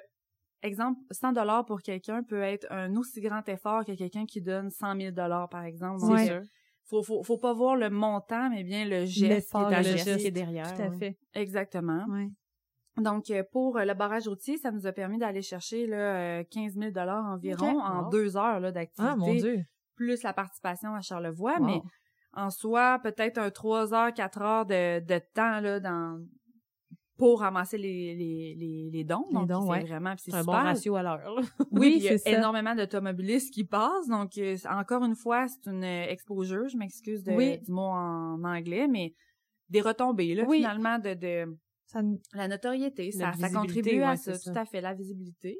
[0.61, 4.69] exemple, 100 dollars pour quelqu'un peut être un aussi grand effort que quelqu'un qui donne
[4.69, 6.03] 100 000 dollars, par exemple.
[6.05, 6.31] Ouais.
[6.31, 6.41] euh,
[6.87, 9.97] faut, faut, faut pas voir le montant, mais bien le geste qui est le associé.
[9.97, 10.73] geste qui est derrière.
[10.75, 11.17] Tout à fait.
[11.33, 12.05] Exactement.
[12.09, 12.27] Ouais.
[12.97, 16.43] Donc, euh, pour euh, le barrage routier, ça nous a permis d'aller chercher là, euh,
[16.49, 17.83] 15 000 dollars environ Ok.
[17.83, 18.09] en Wow.
[18.09, 19.63] deux heures d'activité, Ah, mon Dieu.
[19.95, 21.57] plus la participation à Charlevoix.
[21.59, 21.65] Wow.
[21.65, 21.81] Mais
[22.33, 26.19] en soi, peut-être un 3 heures, 4 heures de, de temps là, dans
[27.17, 29.25] pour ramasser les, les, les, les dons.
[29.31, 29.83] Donc, c'est ouais.
[29.85, 30.13] vraiment...
[30.17, 31.39] c'est un bon ratio à l'heure.
[31.71, 32.37] Oui, puis il y a c'est ça.
[32.37, 34.07] énormément d'automobilistes qui passent.
[34.09, 36.67] Donc, euh, encore une fois, c'est une euh, exposure.
[36.67, 37.59] Je m'excuse de- Oui.
[37.59, 39.13] du mot en anglais, mais
[39.69, 40.57] des retombées, là, Oui.
[40.57, 42.01] finalement, de, de Ça
[42.33, 43.11] la notoriété.
[43.17, 45.59] La Ça, ça contribue à ça, tout à fait, la visibilité.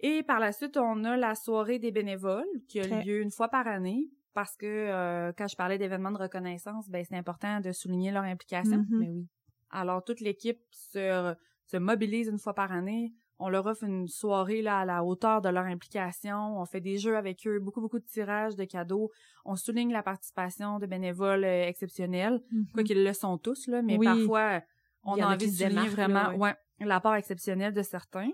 [0.00, 3.48] Et par la suite, on a la soirée des bénévoles qui a lieu une fois
[3.48, 4.08] par année.
[4.32, 8.24] Parce que euh, quand je parlais d'événements de reconnaissance, ben c'est important de souligner leur
[8.24, 8.84] implication.
[8.90, 9.28] Mais oui.
[9.74, 11.34] Alors, toute l'équipe se,
[11.66, 13.12] se mobilise une fois par année.
[13.40, 16.60] On leur offre une soirée là, à la hauteur de leur implication.
[16.60, 19.10] On fait des jeux avec eux, beaucoup, beaucoup de tirages de cadeaux.
[19.44, 22.40] On souligne la participation de bénévoles euh, exceptionnels,
[22.72, 24.06] quoi qu'ils le sont tous, là, mais Oui.
[24.06, 24.62] parfois,
[25.02, 28.30] on a a envie de souligner vraiment là, ouais, l'apport exceptionnel de certains.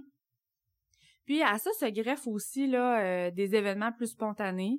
[1.24, 4.78] Puis à ça se greffe aussi là euh, des événements plus spontanés.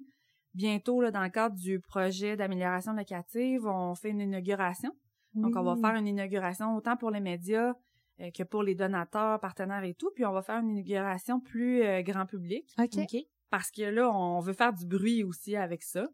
[0.54, 4.92] Bientôt, là, dans le cadre du projet d'amélioration locative, on fait une inauguration.
[5.34, 5.82] Donc, on va Oui.
[5.82, 7.74] faire une inauguration autant pour les médias
[8.20, 10.12] euh, que pour les donateurs, partenaires et tout.
[10.14, 13.16] Puis, on va faire une inauguration plus euh, grand public OK.
[13.50, 16.08] parce que là, on veut faire du bruit aussi avec ça.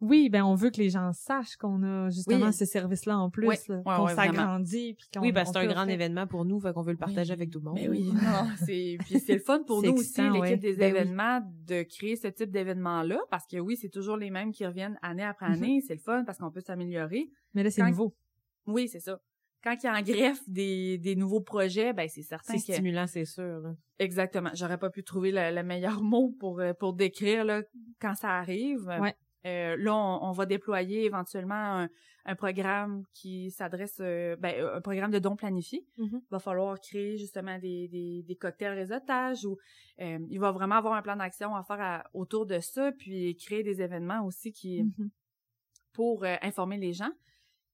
[0.00, 3.48] Oui, ben on veut que les gens sachent qu'on a justement ce service-là en plus,
[3.84, 6.82] qu'on s'agrandit, puis qu'on oui, parce que c'est un grand événement pour nous, fait qu'on
[6.82, 7.74] veut le partager avec tout le monde.
[7.76, 11.40] Mais oui, non, c'est puis c'est le fun pour nous aussi l'équipe des ben événements
[11.66, 15.22] de créer ce type d'événement-là, parce que oui, c'est toujours les mêmes qui reviennent année
[15.22, 15.54] après mm-hmm.
[15.54, 17.30] année, c'est le fun parce qu'on peut s'améliorer.
[17.54, 18.14] Mais là, c'est nouveau.
[18.66, 19.20] Oui, c'est ça.
[19.62, 22.60] Quand il y a en greffe des, des nouveaux projets, ben c'est certain que...
[22.60, 23.74] C'est stimulant, c'est sûr.
[23.98, 24.50] Exactement.
[24.54, 27.62] J'aurais pas pu trouver le, meilleur mot pour euh, pour décrire là
[28.00, 28.86] quand ça arrive.
[29.00, 29.14] Ouais.
[29.46, 31.86] Euh, là, on, va déployer éventuellement
[32.24, 35.86] un, programme qui s'adresse, euh, ben, un programme de dons planifiés.
[35.98, 36.20] Mm-hmm.
[36.20, 39.56] Il va falloir créer justement des, des, des cocktails réseautage ou
[40.00, 43.62] euh, il va vraiment avoir un plan d'action à faire autour de ça, puis créer
[43.62, 45.10] des événements aussi qui mm-hmm.
[45.92, 47.12] pour informer les gens.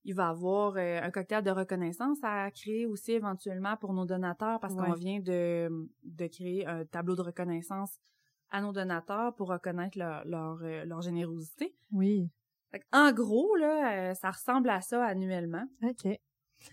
[0.05, 4.75] Il va avoir un cocktail de reconnaissance à créer aussi éventuellement pour nos donateurs parce
[4.75, 5.71] qu'on vient de,
[6.03, 7.99] de créer un tableau de reconnaissance
[8.53, 11.75] à nos donateurs pour reconnaître leur, leur, euh, leur générosité.
[11.91, 12.29] Oui.
[12.93, 15.65] en gros, là, euh, ça ressemble à ça annuellement.
[15.83, 16.19] OK.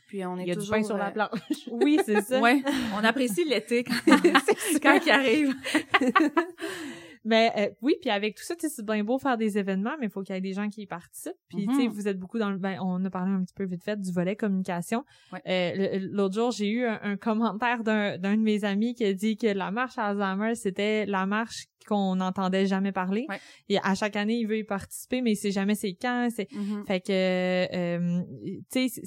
[0.07, 1.67] Puis on est il y a toujours, du pain sur la euh, planche.
[1.71, 2.39] oui, c'est ça.
[2.39, 2.61] ouais,
[2.95, 3.95] on apprécie l'été quand,
[4.83, 5.55] quand il arrive.
[7.29, 10.09] Mais euh, oui, puis avec tout ça, c'est bien beau faire des événements, mais il
[10.11, 11.37] faut qu'il y ait des gens qui y participent.
[11.47, 11.89] Puis tu sais, mm-hmm.
[11.89, 14.11] vous êtes beaucoup dans le ben on a parlé un petit peu vite fait du
[14.11, 15.05] volet communication.
[15.47, 19.37] Euh, l'autre jour, j'ai eu un, commentaire d'un d'un de mes amis qui a dit
[19.37, 23.27] que la marche à Alzheimer, c'était la marche qu'on n'entendait jamais parler.
[23.69, 26.29] Et à chaque année, il veut y participer, mais il sait jamais c'est quand.
[26.35, 26.85] C'est mm-hmm.
[26.87, 28.21] fait que euh,
[28.71, 29.03] tu sais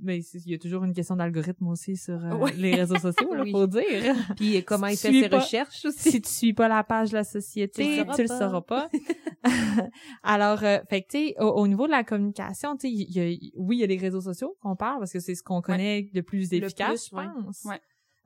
[0.00, 3.50] mais il y a toujours une question d'algorithme aussi sur euh, les réseaux sociaux, il
[3.50, 3.82] faut dire.
[4.36, 6.10] Puis comment il fait ses recherches aussi.
[6.10, 8.90] Si tu suis pas la page de la société, tu, le sauras pas.
[10.22, 13.80] Alors, euh, fait que tu sais, au, niveau de la communication, tu sais, oui, il
[13.80, 16.52] y a les réseaux sociaux qu'on parle parce que c'est ce qu'on connaît de plus
[16.52, 17.66] efficace, je pense.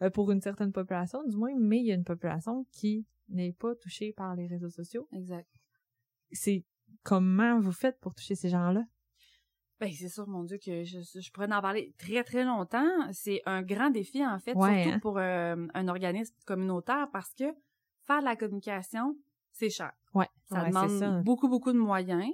[0.03, 3.53] Euh, pour une certaine population, du moins, mais il y a une population qui n'est
[3.53, 5.07] pas touchée par les réseaux sociaux.
[5.13, 5.49] Exact.
[6.33, 6.65] C'est
[7.05, 8.85] comment vous faites pour toucher ces gens-là?
[9.83, 12.89] Ben, c'est sûr, mon Dieu, que je, je pourrais en parler très, très longtemps.
[13.11, 15.01] C'est un grand défi, en fait, surtout hein?
[15.01, 17.47] pour euh, un organisme communautaire, parce que
[18.07, 19.17] faire de la communication,
[19.51, 19.91] c'est cher.
[20.15, 20.29] Ouais.
[20.45, 22.33] Ça demande beaucoup, beaucoup de moyens.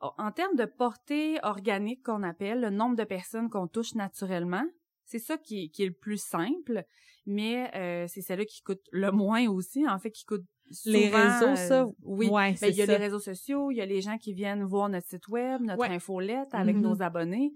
[0.00, 4.64] En termes de portée organique qu'on appelle, le nombre de personnes qu'on touche naturellement,
[5.04, 6.84] c'est ça qui, qui, est le plus simple,
[7.26, 10.44] mais euh, c'est celle-là qui coûte le moins aussi, en fait, qui coûte
[10.86, 12.28] les réseaux, ça, euh, oui.
[12.28, 14.64] Ouais, ben, il y a les réseaux sociaux, il y a les gens qui viennent
[14.64, 16.80] voir notre site web, notre infolette avec mm-hmm.
[16.80, 17.52] nos abonnés.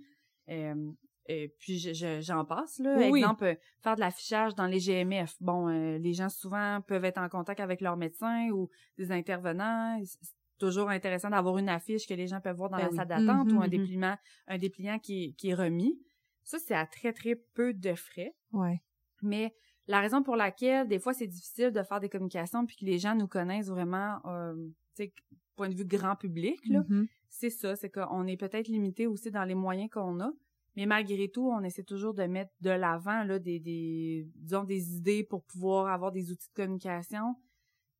[0.49, 0.93] Euh,
[1.29, 1.79] et puis
[2.21, 3.01] j'en passe là.
[3.01, 5.35] Exemple, euh, faire de l'affichage dans les GMF.
[5.41, 10.01] Bon, les gens souvent peuvent être en contact avec leur médecin ou des intervenants.
[10.05, 13.09] C'est toujours intéressant d'avoir une affiche que les gens peuvent voir dans ben la salle
[13.09, 13.71] d'attente ou un mm-hmm, mm-hmm.
[13.71, 15.99] dépliant, un dépliant qui, qui est remis.
[16.45, 18.33] Ça, c'est à très, très peu de frais.
[18.53, 18.81] Ouais.
[19.21, 19.53] Mais
[19.89, 22.99] la raison pour laquelle des fois c'est difficile de faire des communications puis que les
[22.99, 24.55] gens nous connaissent vraiment euh,
[24.97, 25.13] tu sais
[25.55, 27.07] point de vue grand public là mm-hmm.
[27.29, 30.31] c'est ça c'est qu'on est peut-être limité aussi dans les moyens qu'on a
[30.77, 34.97] mais malgré tout on essaie toujours de mettre de l'avant là des, des disons des
[34.97, 37.37] idées pour pouvoir avoir des outils de communication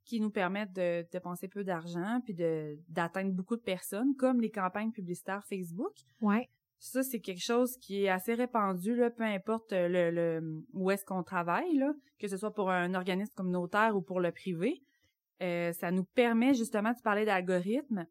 [0.05, 4.41] qui nous permettent de, de dépenser peu d'argent puis de d'atteindre beaucoup de personnes comme
[4.41, 9.73] les campagnes publicitaires Facebook ouais ça, c'est quelque chose qui est assez répandu, peu importe
[9.73, 11.83] euh, le, le où est-ce qu'on travaille,
[12.19, 14.83] que ce soit pour un organisme communautaire ou pour le privé.
[15.43, 18.07] Euh, ça nous permet justement, tu parlais d'algorithme,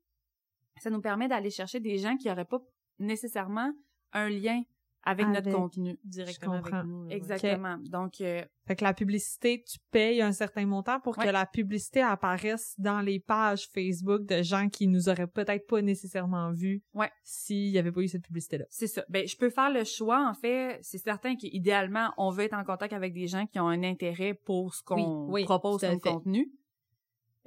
[0.78, 2.62] ça nous permet d'aller chercher des gens qui n'auraient pas
[3.00, 3.72] nécessairement
[4.14, 4.62] un lien
[5.06, 7.10] avec, notre contenu directement avec nous.
[7.10, 7.78] Exactement.
[7.78, 12.02] Donc euh, fait que la publicité, tu payes un certain montant pour que la publicité
[12.02, 17.12] apparaisse dans les pages Facebook de gens qui nous auraient peut-être pas nécessairement vus ouais.
[17.24, 18.66] s'il y avait pas eu cette publicité là.
[18.70, 19.06] C'est ça.
[19.08, 22.64] Ben je peux faire le choix en fait, c'est certain qu'idéalement on veut être en
[22.64, 26.52] contact avec des gens qui ont un intérêt pour ce qu'on propose comme contenu.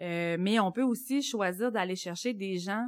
[0.01, 2.87] Euh, mais on peut aussi choisir d'aller chercher des gens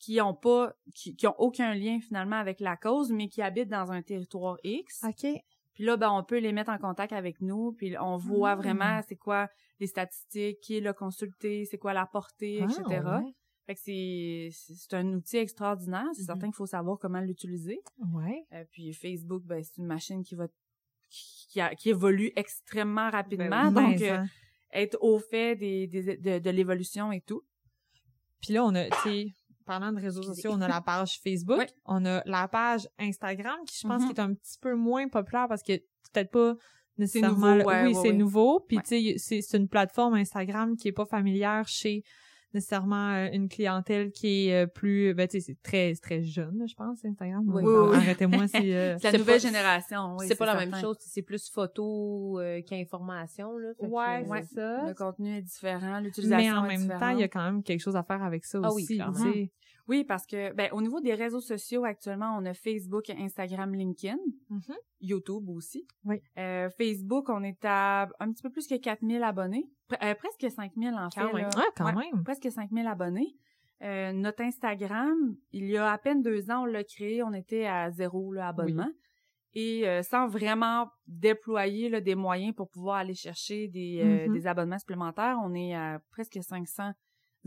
[0.00, 3.68] qui ont pas qui, qui ont aucun lien finalement avec la cause mais qui habitent
[3.68, 5.04] dans un territoire X.
[5.04, 5.26] OK.
[5.74, 8.56] Puis là ben on peut les mettre en contact avec nous puis on voit Ah.
[8.56, 12.82] vraiment c'est quoi les statistiques, qui l'a consulté, c'est quoi la portée, Ah, etc.
[12.88, 13.34] ouais.
[13.66, 16.26] Fait que c'est c'est un outil extraordinaire, c'est Mhm.
[16.26, 17.80] certain qu'il faut savoir comment l'utiliser.
[18.14, 18.44] Ouais.
[18.52, 20.48] Euh, puis Facebook ben c'est une machine qui va
[21.12, 24.24] qui, qui, a- qui évolue extrêmement rapidement Ben, donc euh,
[24.72, 27.42] être au fait des, des de, de l'évolution et tout.
[28.40, 32.04] Puis là, on a, tu parlant de réseaux sociaux, on a la page Facebook, on
[32.06, 34.08] a la page Instagram, qui je pense Mhm.
[34.08, 35.72] qui est un petit peu moins populaire parce que
[36.12, 36.54] peut-être pas
[36.98, 37.54] nécessairement...
[37.54, 38.16] nouveau, le- ouais, oui, ouais, c'est ouais.
[38.16, 38.60] nouveau.
[38.60, 42.02] Puis tu sais, c'est c'est une plateforme Instagram qui est pas familière chez
[42.54, 46.22] nécessairement euh, une clientèle qui est euh, plus ben tu sais c'est très c'est très
[46.22, 47.96] jeune je pense Instagram Oui, oui, oui.
[47.96, 50.26] arrêtez-moi si euh, C'est la nouvelle pas- génération, oui.
[50.28, 50.70] c'est pas la certain.
[50.70, 53.68] même chose, c'est plus photo euh, qu'information là.
[53.78, 56.98] Fait que, ouais euh, c'est ça Le contenu est différent, l'utilisation mais en est même
[56.98, 59.50] temps il y a quand même quelque chose à faire avec ça Ah oui, aussi.
[59.90, 64.16] Oui, parce que ben au niveau des réseaux sociaux actuellement, on a Facebook, Instagram, LinkedIn,
[64.48, 64.76] Mhm.
[65.00, 65.86] YouTube aussi.
[66.04, 66.22] Oui.
[66.38, 70.46] Euh, Facebook, on est à un petit peu plus que 4000 abonnés, Pre- euh, presque
[70.48, 71.34] 5000 en Quand fait.
[71.34, 71.42] même.
[71.42, 71.50] là.
[71.56, 72.22] Ah, quand Ouais, même.
[72.24, 73.34] Presque 5000 abonnés.
[73.82, 77.66] Euh, notre Instagram, il y a à peine deux ans, on l'a créé, on était
[77.66, 78.90] à zéro là, abonnement.
[79.54, 84.32] Et euh, sans vraiment déployer là, des moyens pour pouvoir aller chercher des, Mhm.
[84.34, 86.92] des abonnements supplémentaires, on est à presque 500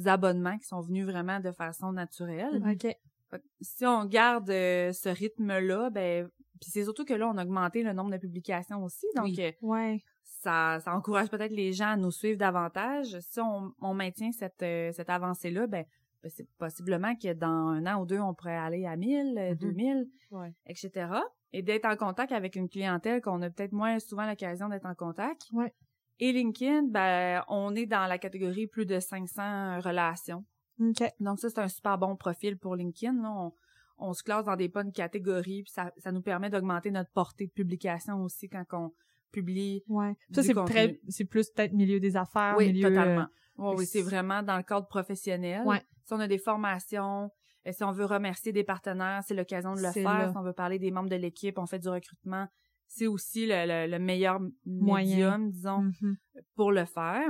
[0.05, 2.63] abonnements qui sont venus vraiment de façon naturelle.
[2.69, 2.95] OK.
[3.31, 6.27] Que Si on garde euh, ce rythme-là, ben,
[6.61, 9.35] puis c'est surtout que là, on a augmenté le nombre de publications aussi, donc Oui.
[9.41, 10.03] euh, Ouais.
[10.23, 13.17] ça, ça encourage peut-être les gens à nous suivre davantage.
[13.21, 15.83] Si on, on maintient cette, euh, cette avancée-là, ben,
[16.21, 19.49] ben, c'est possiblement que dans un an ou deux, on pourrait aller à 1000, euh,
[19.51, 19.55] Mhm.
[19.57, 20.53] 2000, Ouais.
[20.67, 21.07] etc.
[21.51, 24.95] Et d'être en contact avec une clientèle qu'on a peut-être moins souvent l'occasion d'être en
[24.95, 25.47] contact.
[25.51, 25.73] Ouais.
[26.19, 30.45] Et LinkedIn, ben, on est dans la catégorie plus de 500 relations.
[30.79, 31.03] OK.
[31.19, 33.21] Donc ça, c'est un super bon profil pour LinkedIn.
[33.21, 33.29] là.
[33.31, 33.51] On,
[33.97, 37.45] on se classe dans des bonnes catégories, puis ça, ça nous permet d'augmenter notre portée
[37.47, 38.91] de publication aussi quand on
[39.31, 39.83] publie.
[39.87, 40.13] Ouais.
[40.31, 43.27] Ça c'est très c'est plus peut-être milieu des affaires, oui, milieu euh, totalement.
[43.57, 45.61] Oui, oui, c'est- vraiment dans le cadre professionnel.
[45.65, 45.81] Ouais.
[46.05, 47.29] Si on a des formations,
[47.67, 50.03] euh, si on veut remercier des partenaires, c'est l'occasion de le faire.
[50.19, 50.31] là.
[50.31, 52.47] Si on veut parler des membres de l'équipe, on fait du recrutement.
[52.95, 55.37] C'est aussi le, le- le meilleur Moyen.
[55.39, 56.15] médium, disons, Mhm.
[56.55, 57.27] pour le faire.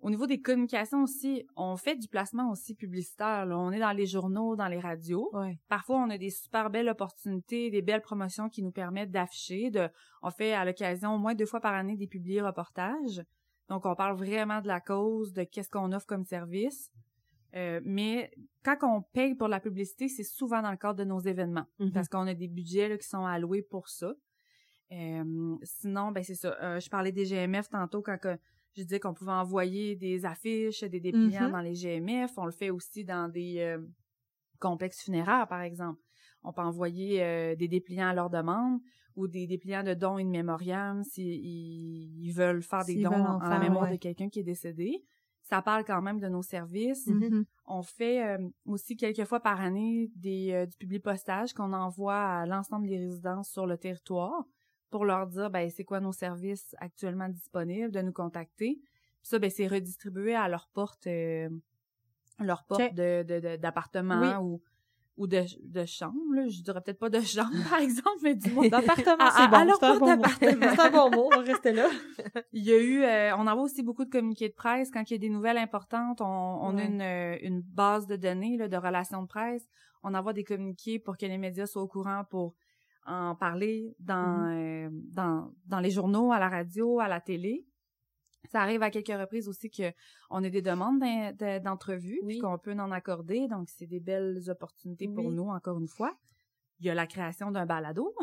[0.00, 3.46] Au niveau des communications aussi, on fait du placement aussi publicitaire.
[3.46, 3.56] là.
[3.58, 5.28] On est dans les journaux, dans les radios.
[5.32, 5.58] Ouais.
[5.68, 9.70] Parfois, on a des super belles opportunités, des belles promotions qui nous permettent d'afficher.
[9.70, 9.88] De,
[10.22, 13.22] on fait à l'occasion au moins deux fois par année des publiés reportages.
[13.68, 16.90] Donc, on parle vraiment de la cause, de qu'est-ce qu'on offre comme service.
[17.54, 18.30] Euh, mais
[18.64, 21.92] quand on paye pour la publicité, c'est souvent dans le cadre de nos événements, Mhm.
[21.92, 24.12] parce qu'on a des budgets là, qui sont alloués pour ça.
[24.92, 26.56] Euh, sinon, ben c'est ça.
[26.62, 28.36] Euh, je parlais des GMF tantôt quand que
[28.74, 31.52] je disais qu'on pouvait envoyer des affiches, des dépliants Mhm.
[31.52, 32.32] dans les GMF.
[32.36, 33.78] On le fait aussi dans des euh,
[34.60, 36.00] complexes funéraires, par exemple.
[36.42, 38.80] On peut envoyer euh, des dépliants à leur demande
[39.16, 41.44] ou des dépliants de dons in memoriam s'ils
[42.24, 43.92] ils veulent faire des dons en, la mémoire ouais.
[43.92, 45.04] de quelqu'un qui est décédé.
[45.42, 47.06] Ça parle quand même de nos services.
[47.08, 47.44] Mhm.
[47.66, 52.20] On fait euh, aussi quelques fois par année des euh, du public postage qu'on envoie
[52.20, 54.44] à l'ensemble des résidences sur le territoire
[54.90, 58.78] pour leur dire ben c'est quoi nos services actuellement disponibles, de nous contacter.
[59.20, 61.48] Puis ça ben c'est redistribué à leur porte euh,
[62.40, 62.94] leur porte Ok.
[62.94, 64.34] de d'appartement Oui.
[64.44, 64.62] ou
[65.16, 66.46] ou de de chambre là.
[66.48, 69.64] je dirais peut-être pas de chambre par exemple mais du moins D'appartement, c'est bon.
[69.98, 70.06] mot.
[70.06, 70.66] d'appartement.
[70.76, 71.88] C'est un bon mot, on rester là.
[72.52, 75.14] Il y a eu, euh, on envoie aussi beaucoup de communiqués de presse quand il
[75.14, 76.20] y a des nouvelles importantes.
[76.20, 79.68] On, on a une, euh, une base de données là, de relations de presse.
[80.04, 82.54] On envoie des communiqués pour que les médias soient au courant pour
[83.08, 84.14] en parler dans
[84.46, 84.86] Mm-hmm.
[84.86, 87.64] euh, dans dans les journaux, à la radio, à la télé.
[88.52, 89.92] Ça arrive à quelques reprises aussi que
[90.30, 92.34] on a des demandes d'in- de- d'entrevues Oui.
[92.34, 93.48] puis qu'on peut en accorder.
[93.48, 96.16] Donc c'est des belles opportunités pour nous encore une fois.
[96.80, 98.14] Il y a la création d'un balado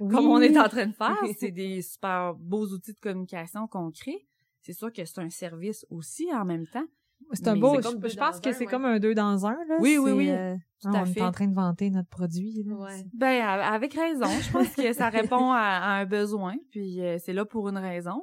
[0.00, 0.10] Oui.
[0.16, 1.16] comme on est en train de faire.
[1.38, 4.26] C'est des super beaux outils de communication qu'on crée.
[4.60, 6.86] C'est sûr que c'est un service aussi en même temps.
[7.32, 8.66] C'est un beau, je, comme deux je pense que c'est ouais.
[8.66, 9.76] comme un deux dans un, là.
[9.80, 10.30] Oui, oui, C'est, oui.
[10.30, 11.20] euh, Tout à on fait.
[11.20, 12.74] est en train de vanter notre produit, là.
[12.76, 13.04] Ouais.
[13.14, 14.26] Ben a- avec raison.
[14.40, 16.54] Je pense que ça répond à, à un besoin.
[16.70, 18.22] Puis euh, c'est là pour une raison.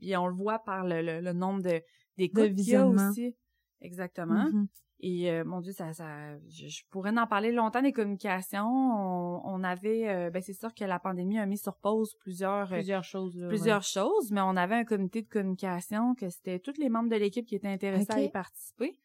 [0.00, 1.80] Puis on le voit par le, le, le nombre de
[2.18, 3.10] d'écoutes qu'il y a visionnements.
[3.10, 3.34] aussi.
[3.80, 4.44] Exactement.
[4.52, 4.66] Mhm.
[5.04, 8.68] Et euh, mon Dieu, ça, ça, je, je pourrais en parler longtemps des communications.
[8.68, 12.72] On, on avait, euh, ben c'est sûr que la pandémie a mis sur pause plusieurs
[12.72, 13.36] euh, Plusieurs choses.
[13.36, 17.08] là, plusieurs choses, mais on avait un comité de communication que c'était tous les membres
[17.08, 18.96] de l'équipe qui étaient intéressés à y participer.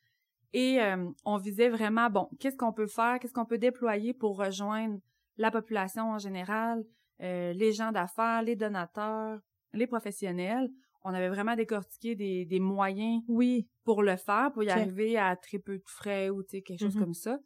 [0.54, 4.38] Et euh, on visait vraiment, bon, qu'est-ce qu'on peut faire, qu'est-ce qu'on peut déployer pour
[4.38, 5.00] rejoindre
[5.38, 6.84] la population en général,
[7.22, 9.39] euh, les gens d'affaires, les donateurs,
[9.74, 10.70] les professionnels.
[11.10, 13.68] On avait vraiment décortiqué des, des moyens Oui.
[13.86, 17.01] pour le faire, pour y arriver à très peu de frais ou quelque chose Mhm.
[17.03, 17.39] comme ça.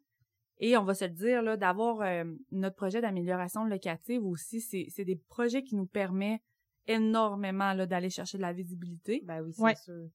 [0.57, 4.85] Et on va se le dire, là, d'avoir euh, notre projet d'amélioration locative aussi, c'est,
[4.89, 6.41] c'est des projets qui nous permettent
[6.87, 9.21] énormément là, d'aller chercher de la visibilité.
[9.25, 9.75] Ben oui, c'est Ouais.
[9.75, 10.07] sûr.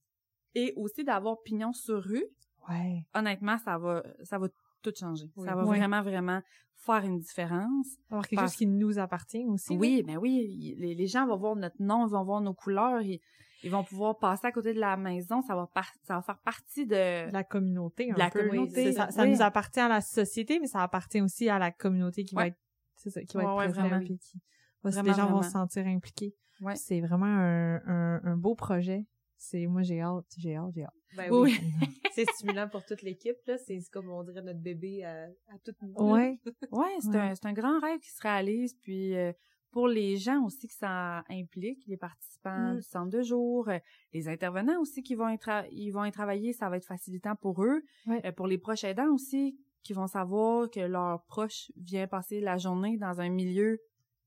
[0.54, 2.24] et aussi d'avoir pignon sur rue.
[2.68, 3.04] Ouais.
[3.14, 4.48] Honnêtement, ça va ça va
[4.90, 5.26] tout changer.
[5.36, 5.46] Oui.
[5.46, 6.40] Ça va vraiment, vraiment
[6.76, 7.88] faire une différence.
[8.10, 9.76] Avoir quelque Parce- chose qui nous appartient aussi.
[9.76, 12.54] Oui, mais oui, il- les, les gens vont voir notre nom, ils vont voir nos
[12.54, 13.20] couleurs, ils,
[13.62, 16.38] ils vont pouvoir passer à côté de la maison, ça va, par- ça va faire
[16.38, 17.30] partie de...
[17.32, 18.40] La communauté, un De la peu.
[18.46, 19.30] communauté, ça, ça oui.
[19.32, 22.58] nous appartient à la société, mais ça appartient aussi à la communauté qui va être,
[22.96, 24.04] ça, qui va Ouais, ouais, être présente, vraiment.
[24.04, 24.38] puis qui,
[24.84, 26.34] va- Vraiment, les gens vont se sentir impliqués.
[26.60, 26.76] Ouais.
[26.76, 29.04] C'est vraiment un, un, un beau projet.
[29.38, 30.94] C'est moi j'ai hâte, j'ai hâte, j'ai hâte.
[31.16, 31.56] Ben Oui.
[31.60, 31.88] oui.
[32.14, 33.56] c'est stimulant pour toute l'équipe, là.
[33.58, 35.92] C'est comme on dirait notre bébé à, à toute nous.
[35.94, 36.38] Ouais.
[36.70, 37.16] Ouais, c'est Ouais.
[37.18, 38.74] un, c'est un grand rêve qui se réalise.
[38.82, 39.32] Puis euh,
[39.70, 42.76] pour les gens aussi que ça implique, les participants Mm.
[42.76, 43.78] du centre de jour, euh,
[44.12, 45.38] les intervenants aussi qui vont y,
[45.72, 47.82] ils vont y travailler, ça va être facilitant pour eux.
[48.06, 48.24] Ouais.
[48.24, 52.56] Euh, pour les proches aidants aussi, qui vont savoir que leur proche vient passer la
[52.56, 53.80] journée dans un milieu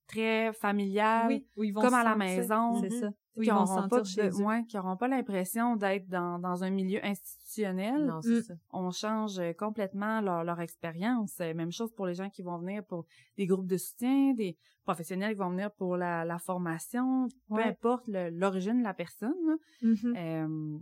[0.10, 2.82] très familial, Oui, où ils vont comme à la maison.
[2.82, 3.00] C'est Mhm.
[3.00, 3.10] ça.
[3.36, 7.00] Où ils n'auront pas, de- ouais, qui auront pas l'impression d'être dans, dans un milieu
[7.06, 8.42] institutionnel Non, Mm.
[8.42, 8.54] ça.
[8.72, 11.40] on change euh, complètement leur, leur expérience.
[11.40, 13.06] Euh, Même chose pour les gens qui vont venir pour
[13.38, 17.64] des groupes de soutien, des professionnels qui vont venir pour la, la formation, peu Ouais.
[17.64, 19.34] importe le- l'origine de la personne.
[19.48, 19.56] là.
[19.84, 20.16] Mhm.
[20.18, 20.80] Euh,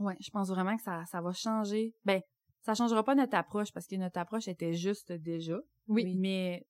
[0.00, 1.94] ouais, je pense vraiment que ça, ça va changer.
[2.04, 2.20] Ben,
[2.62, 5.58] ça changera pas notre approche parce que notre approche était juste déjà.
[5.88, 6.16] Oui.
[6.18, 6.66] Mais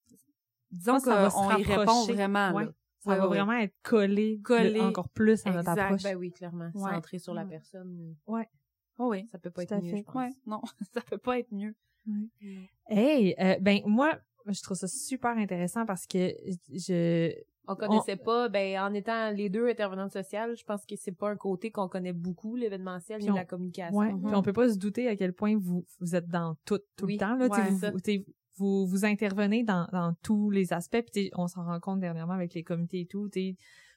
[0.71, 2.51] disons pense que ça va se qu'on y répond vraiment.
[2.53, 2.65] Ouais.
[2.65, 2.71] là.
[3.03, 3.37] Ça Ouais, va ouais.
[3.37, 4.79] vraiment être collé, Collé.
[4.79, 6.03] encore plus à notre approche.
[6.03, 6.69] Ben oui, clairement.
[6.75, 6.91] Ouais.
[6.91, 7.49] Centré sur la Ouais.
[7.49, 8.15] personne.
[8.27, 9.25] Oh oui.
[9.31, 9.97] Ça peut pas Tout être mieux, fait.
[9.97, 10.15] je pense.
[10.15, 10.61] Ouais, non,
[10.93, 11.73] ça peut pas être mieux.
[12.87, 16.33] Hey, euh, ben moi, je trouve ça super intéressant parce que
[16.69, 17.33] je
[17.67, 21.29] On connaissait pas, ben, en étant les deux intervenantes sociales, je pense que c'est pas
[21.29, 23.97] un côté qu'on connaît beaucoup, l'événementiel on- la communication.
[23.97, 24.25] Ouais, Mhm.
[24.25, 27.05] puis on peut pas se douter à quel point vous vous êtes dans tout tout
[27.05, 27.87] Oui, le temps là, ouais, vous.
[28.61, 32.53] Vous, vous intervenez dans dans tous les aspects, puis on s'en rend compte dernièrement avec
[32.53, 33.29] les comités et tout,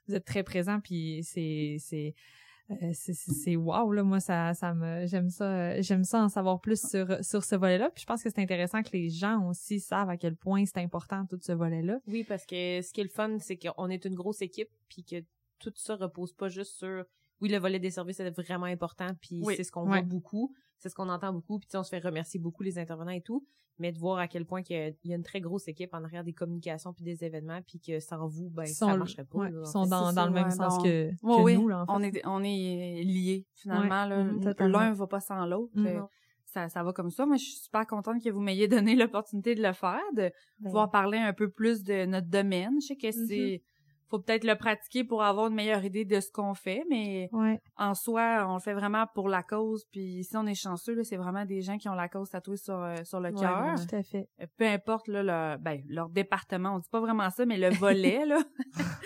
[0.09, 5.07] vous êtes très présents puis euh, c'est c'est c'est wow là moi ça ça me
[5.07, 8.31] j'aime ça j'aime ça en savoir plus sur sur ce volet-là puis je pense que
[8.31, 12.01] c'est intéressant que les gens aussi savent à quel point c'est important tout ce volet-là.
[12.07, 15.05] Oui, parce que ce qui est le fun, c'est qu'on est une grosse équipe, puis
[15.05, 15.23] que
[15.59, 17.05] tout ça repose pas juste sur...
[17.45, 19.55] Oui, le volet des services est vraiment important, puis Oui.
[19.57, 19.99] c'est ce qu'on Ouais.
[19.99, 23.11] voit beaucoup, c'est ce qu'on entend beaucoup, puis on se fait remercier beaucoup les intervenants
[23.11, 23.45] et tout,
[23.79, 25.69] mais de voir à quel point qu'il y a- il y a une très grosse
[25.69, 28.87] équipe en arrière des communications puis des événements, puis que sans vous, ben, Ils ça
[28.91, 29.39] sont- marcherait pas.
[29.41, 31.69] ouais, là, en ils sont dans, le même ouais, sens que, Ouais, que oui, nous
[31.69, 34.79] là en fait on est on est liés finalement mhm, totalement.
[34.81, 35.73] L'un va pas sans l'autre.
[35.75, 35.87] Mhm.
[35.87, 36.01] Euh,
[36.47, 37.27] Ça, ça va comme ça.
[37.27, 40.33] Moi, je suis super contente que vous m'ayez donné l'opportunité de le faire, de Ben,
[40.63, 42.81] pouvoir parler un peu plus de notre domaine.
[42.81, 43.27] Je sais que Mhm.
[43.27, 43.63] c'est
[44.09, 47.61] faut peut-être le pratiquer pour avoir une meilleure idée de ce qu'on fait, mais ouais
[47.77, 49.85] en soi, on le fait vraiment pour la cause.
[49.91, 52.57] Puis si on est chanceux, là, c'est vraiment des gens qui ont la cause tatouée
[52.57, 53.75] sur euh, sur le cœur.
[53.89, 57.29] tout à fait Euh, peu importe là, leur, ben, leur département, on dit pas vraiment
[57.31, 58.39] ça, mais le volet, là,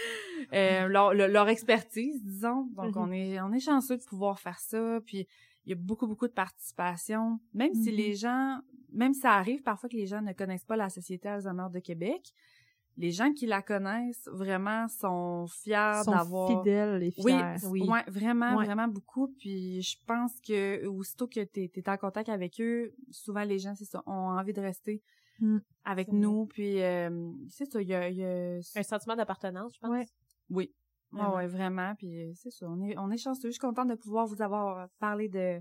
[0.54, 2.68] Euh, leur, le- leur expertise, disons.
[2.76, 3.02] Donc, Mhm.
[3.02, 4.98] on est on est chanceux de pouvoir faire ça.
[5.04, 5.26] Puis,
[5.66, 7.38] il y a beaucoup, beaucoup de participation.
[7.52, 7.96] Même si Mhm.
[7.96, 8.60] les gens,
[8.92, 11.80] même si ça arrive parfois que les gens ne connaissent pas la Société Alzheimer de
[11.80, 12.22] Québec,
[12.98, 16.48] les gens qui la connaissent vraiment sont fiers d'avoir...
[16.58, 17.88] fidèles et Oui, fiers oui.
[17.88, 18.64] Ouais, vraiment, Ouais.
[18.66, 19.28] vraiment beaucoup.
[19.38, 23.74] Puis je pense que aussitôt que tu es, en contact avec eux, souvent les gens,
[23.76, 25.02] c'est ça, ont envie de rester
[25.40, 25.58] Mm.
[25.84, 26.20] avec C'est vrai.
[26.20, 26.46] nous.
[26.46, 29.90] Puis euh, c'est ça, il y a, il y a- Un sentiment d'appartenance, je pense.
[29.90, 30.04] Ouais.
[30.50, 30.74] oui,
[31.12, 31.36] ouais, Vraiment.
[31.36, 31.94] ouais, vraiment.
[31.94, 33.46] Puis euh, c'est ça, on est, on est chanceux.
[33.48, 35.60] Je suis contente de pouvoir vous avoir parlé de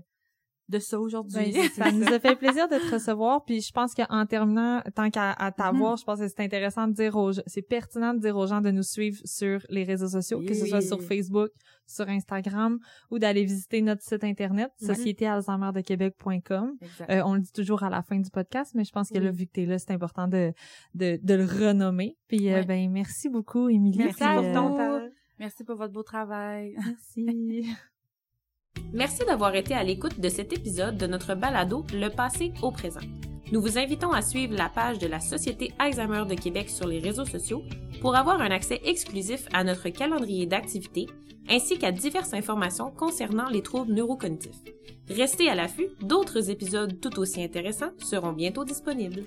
[0.68, 1.52] de ça aujourd'hui.
[1.52, 5.10] Ben, ça nous a fait plaisir de te recevoir, puis je pense qu'en terminant, tant
[5.10, 8.36] qu'à t'avoir, je pense que c'est intéressant de dire aux gens, c'est pertinent de dire
[8.36, 11.50] aux gens de nous suivre sur les réseaux sociaux, que ce soit sur Facebook,
[11.86, 12.78] sur Instagram,
[13.10, 16.76] ou d'aller visiter notre site internet, sociétéalzheimerdequebec.com.
[16.80, 17.10] Exact.
[17.10, 19.30] Euh, on le dit toujours à la fin du podcast, mais je pense que là,
[19.30, 20.52] vu que t'es là, c'est important de,
[20.94, 22.16] de, de le renommer.
[22.28, 23.98] Puis, euh, ben, merci beaucoup, Émilie.
[23.98, 25.10] Merci à euh, vous.
[25.38, 26.74] Merci pour votre beau travail.
[26.76, 27.66] Merci.
[28.92, 33.00] Merci d'avoir été à l'écoute de cet épisode de notre balado Le passé au présent.
[33.50, 36.98] Nous vous invitons à suivre la page de la Société Alzheimer de Québec sur les
[36.98, 37.62] réseaux sociaux
[38.00, 41.06] pour avoir un accès exclusif à notre calendrier d'activités
[41.48, 44.62] ainsi qu'à diverses informations concernant les troubles neurocognitifs.
[45.08, 49.24] Restez à l'affût, d'autres épisodes tout aussi intéressants seront bientôt disponibles.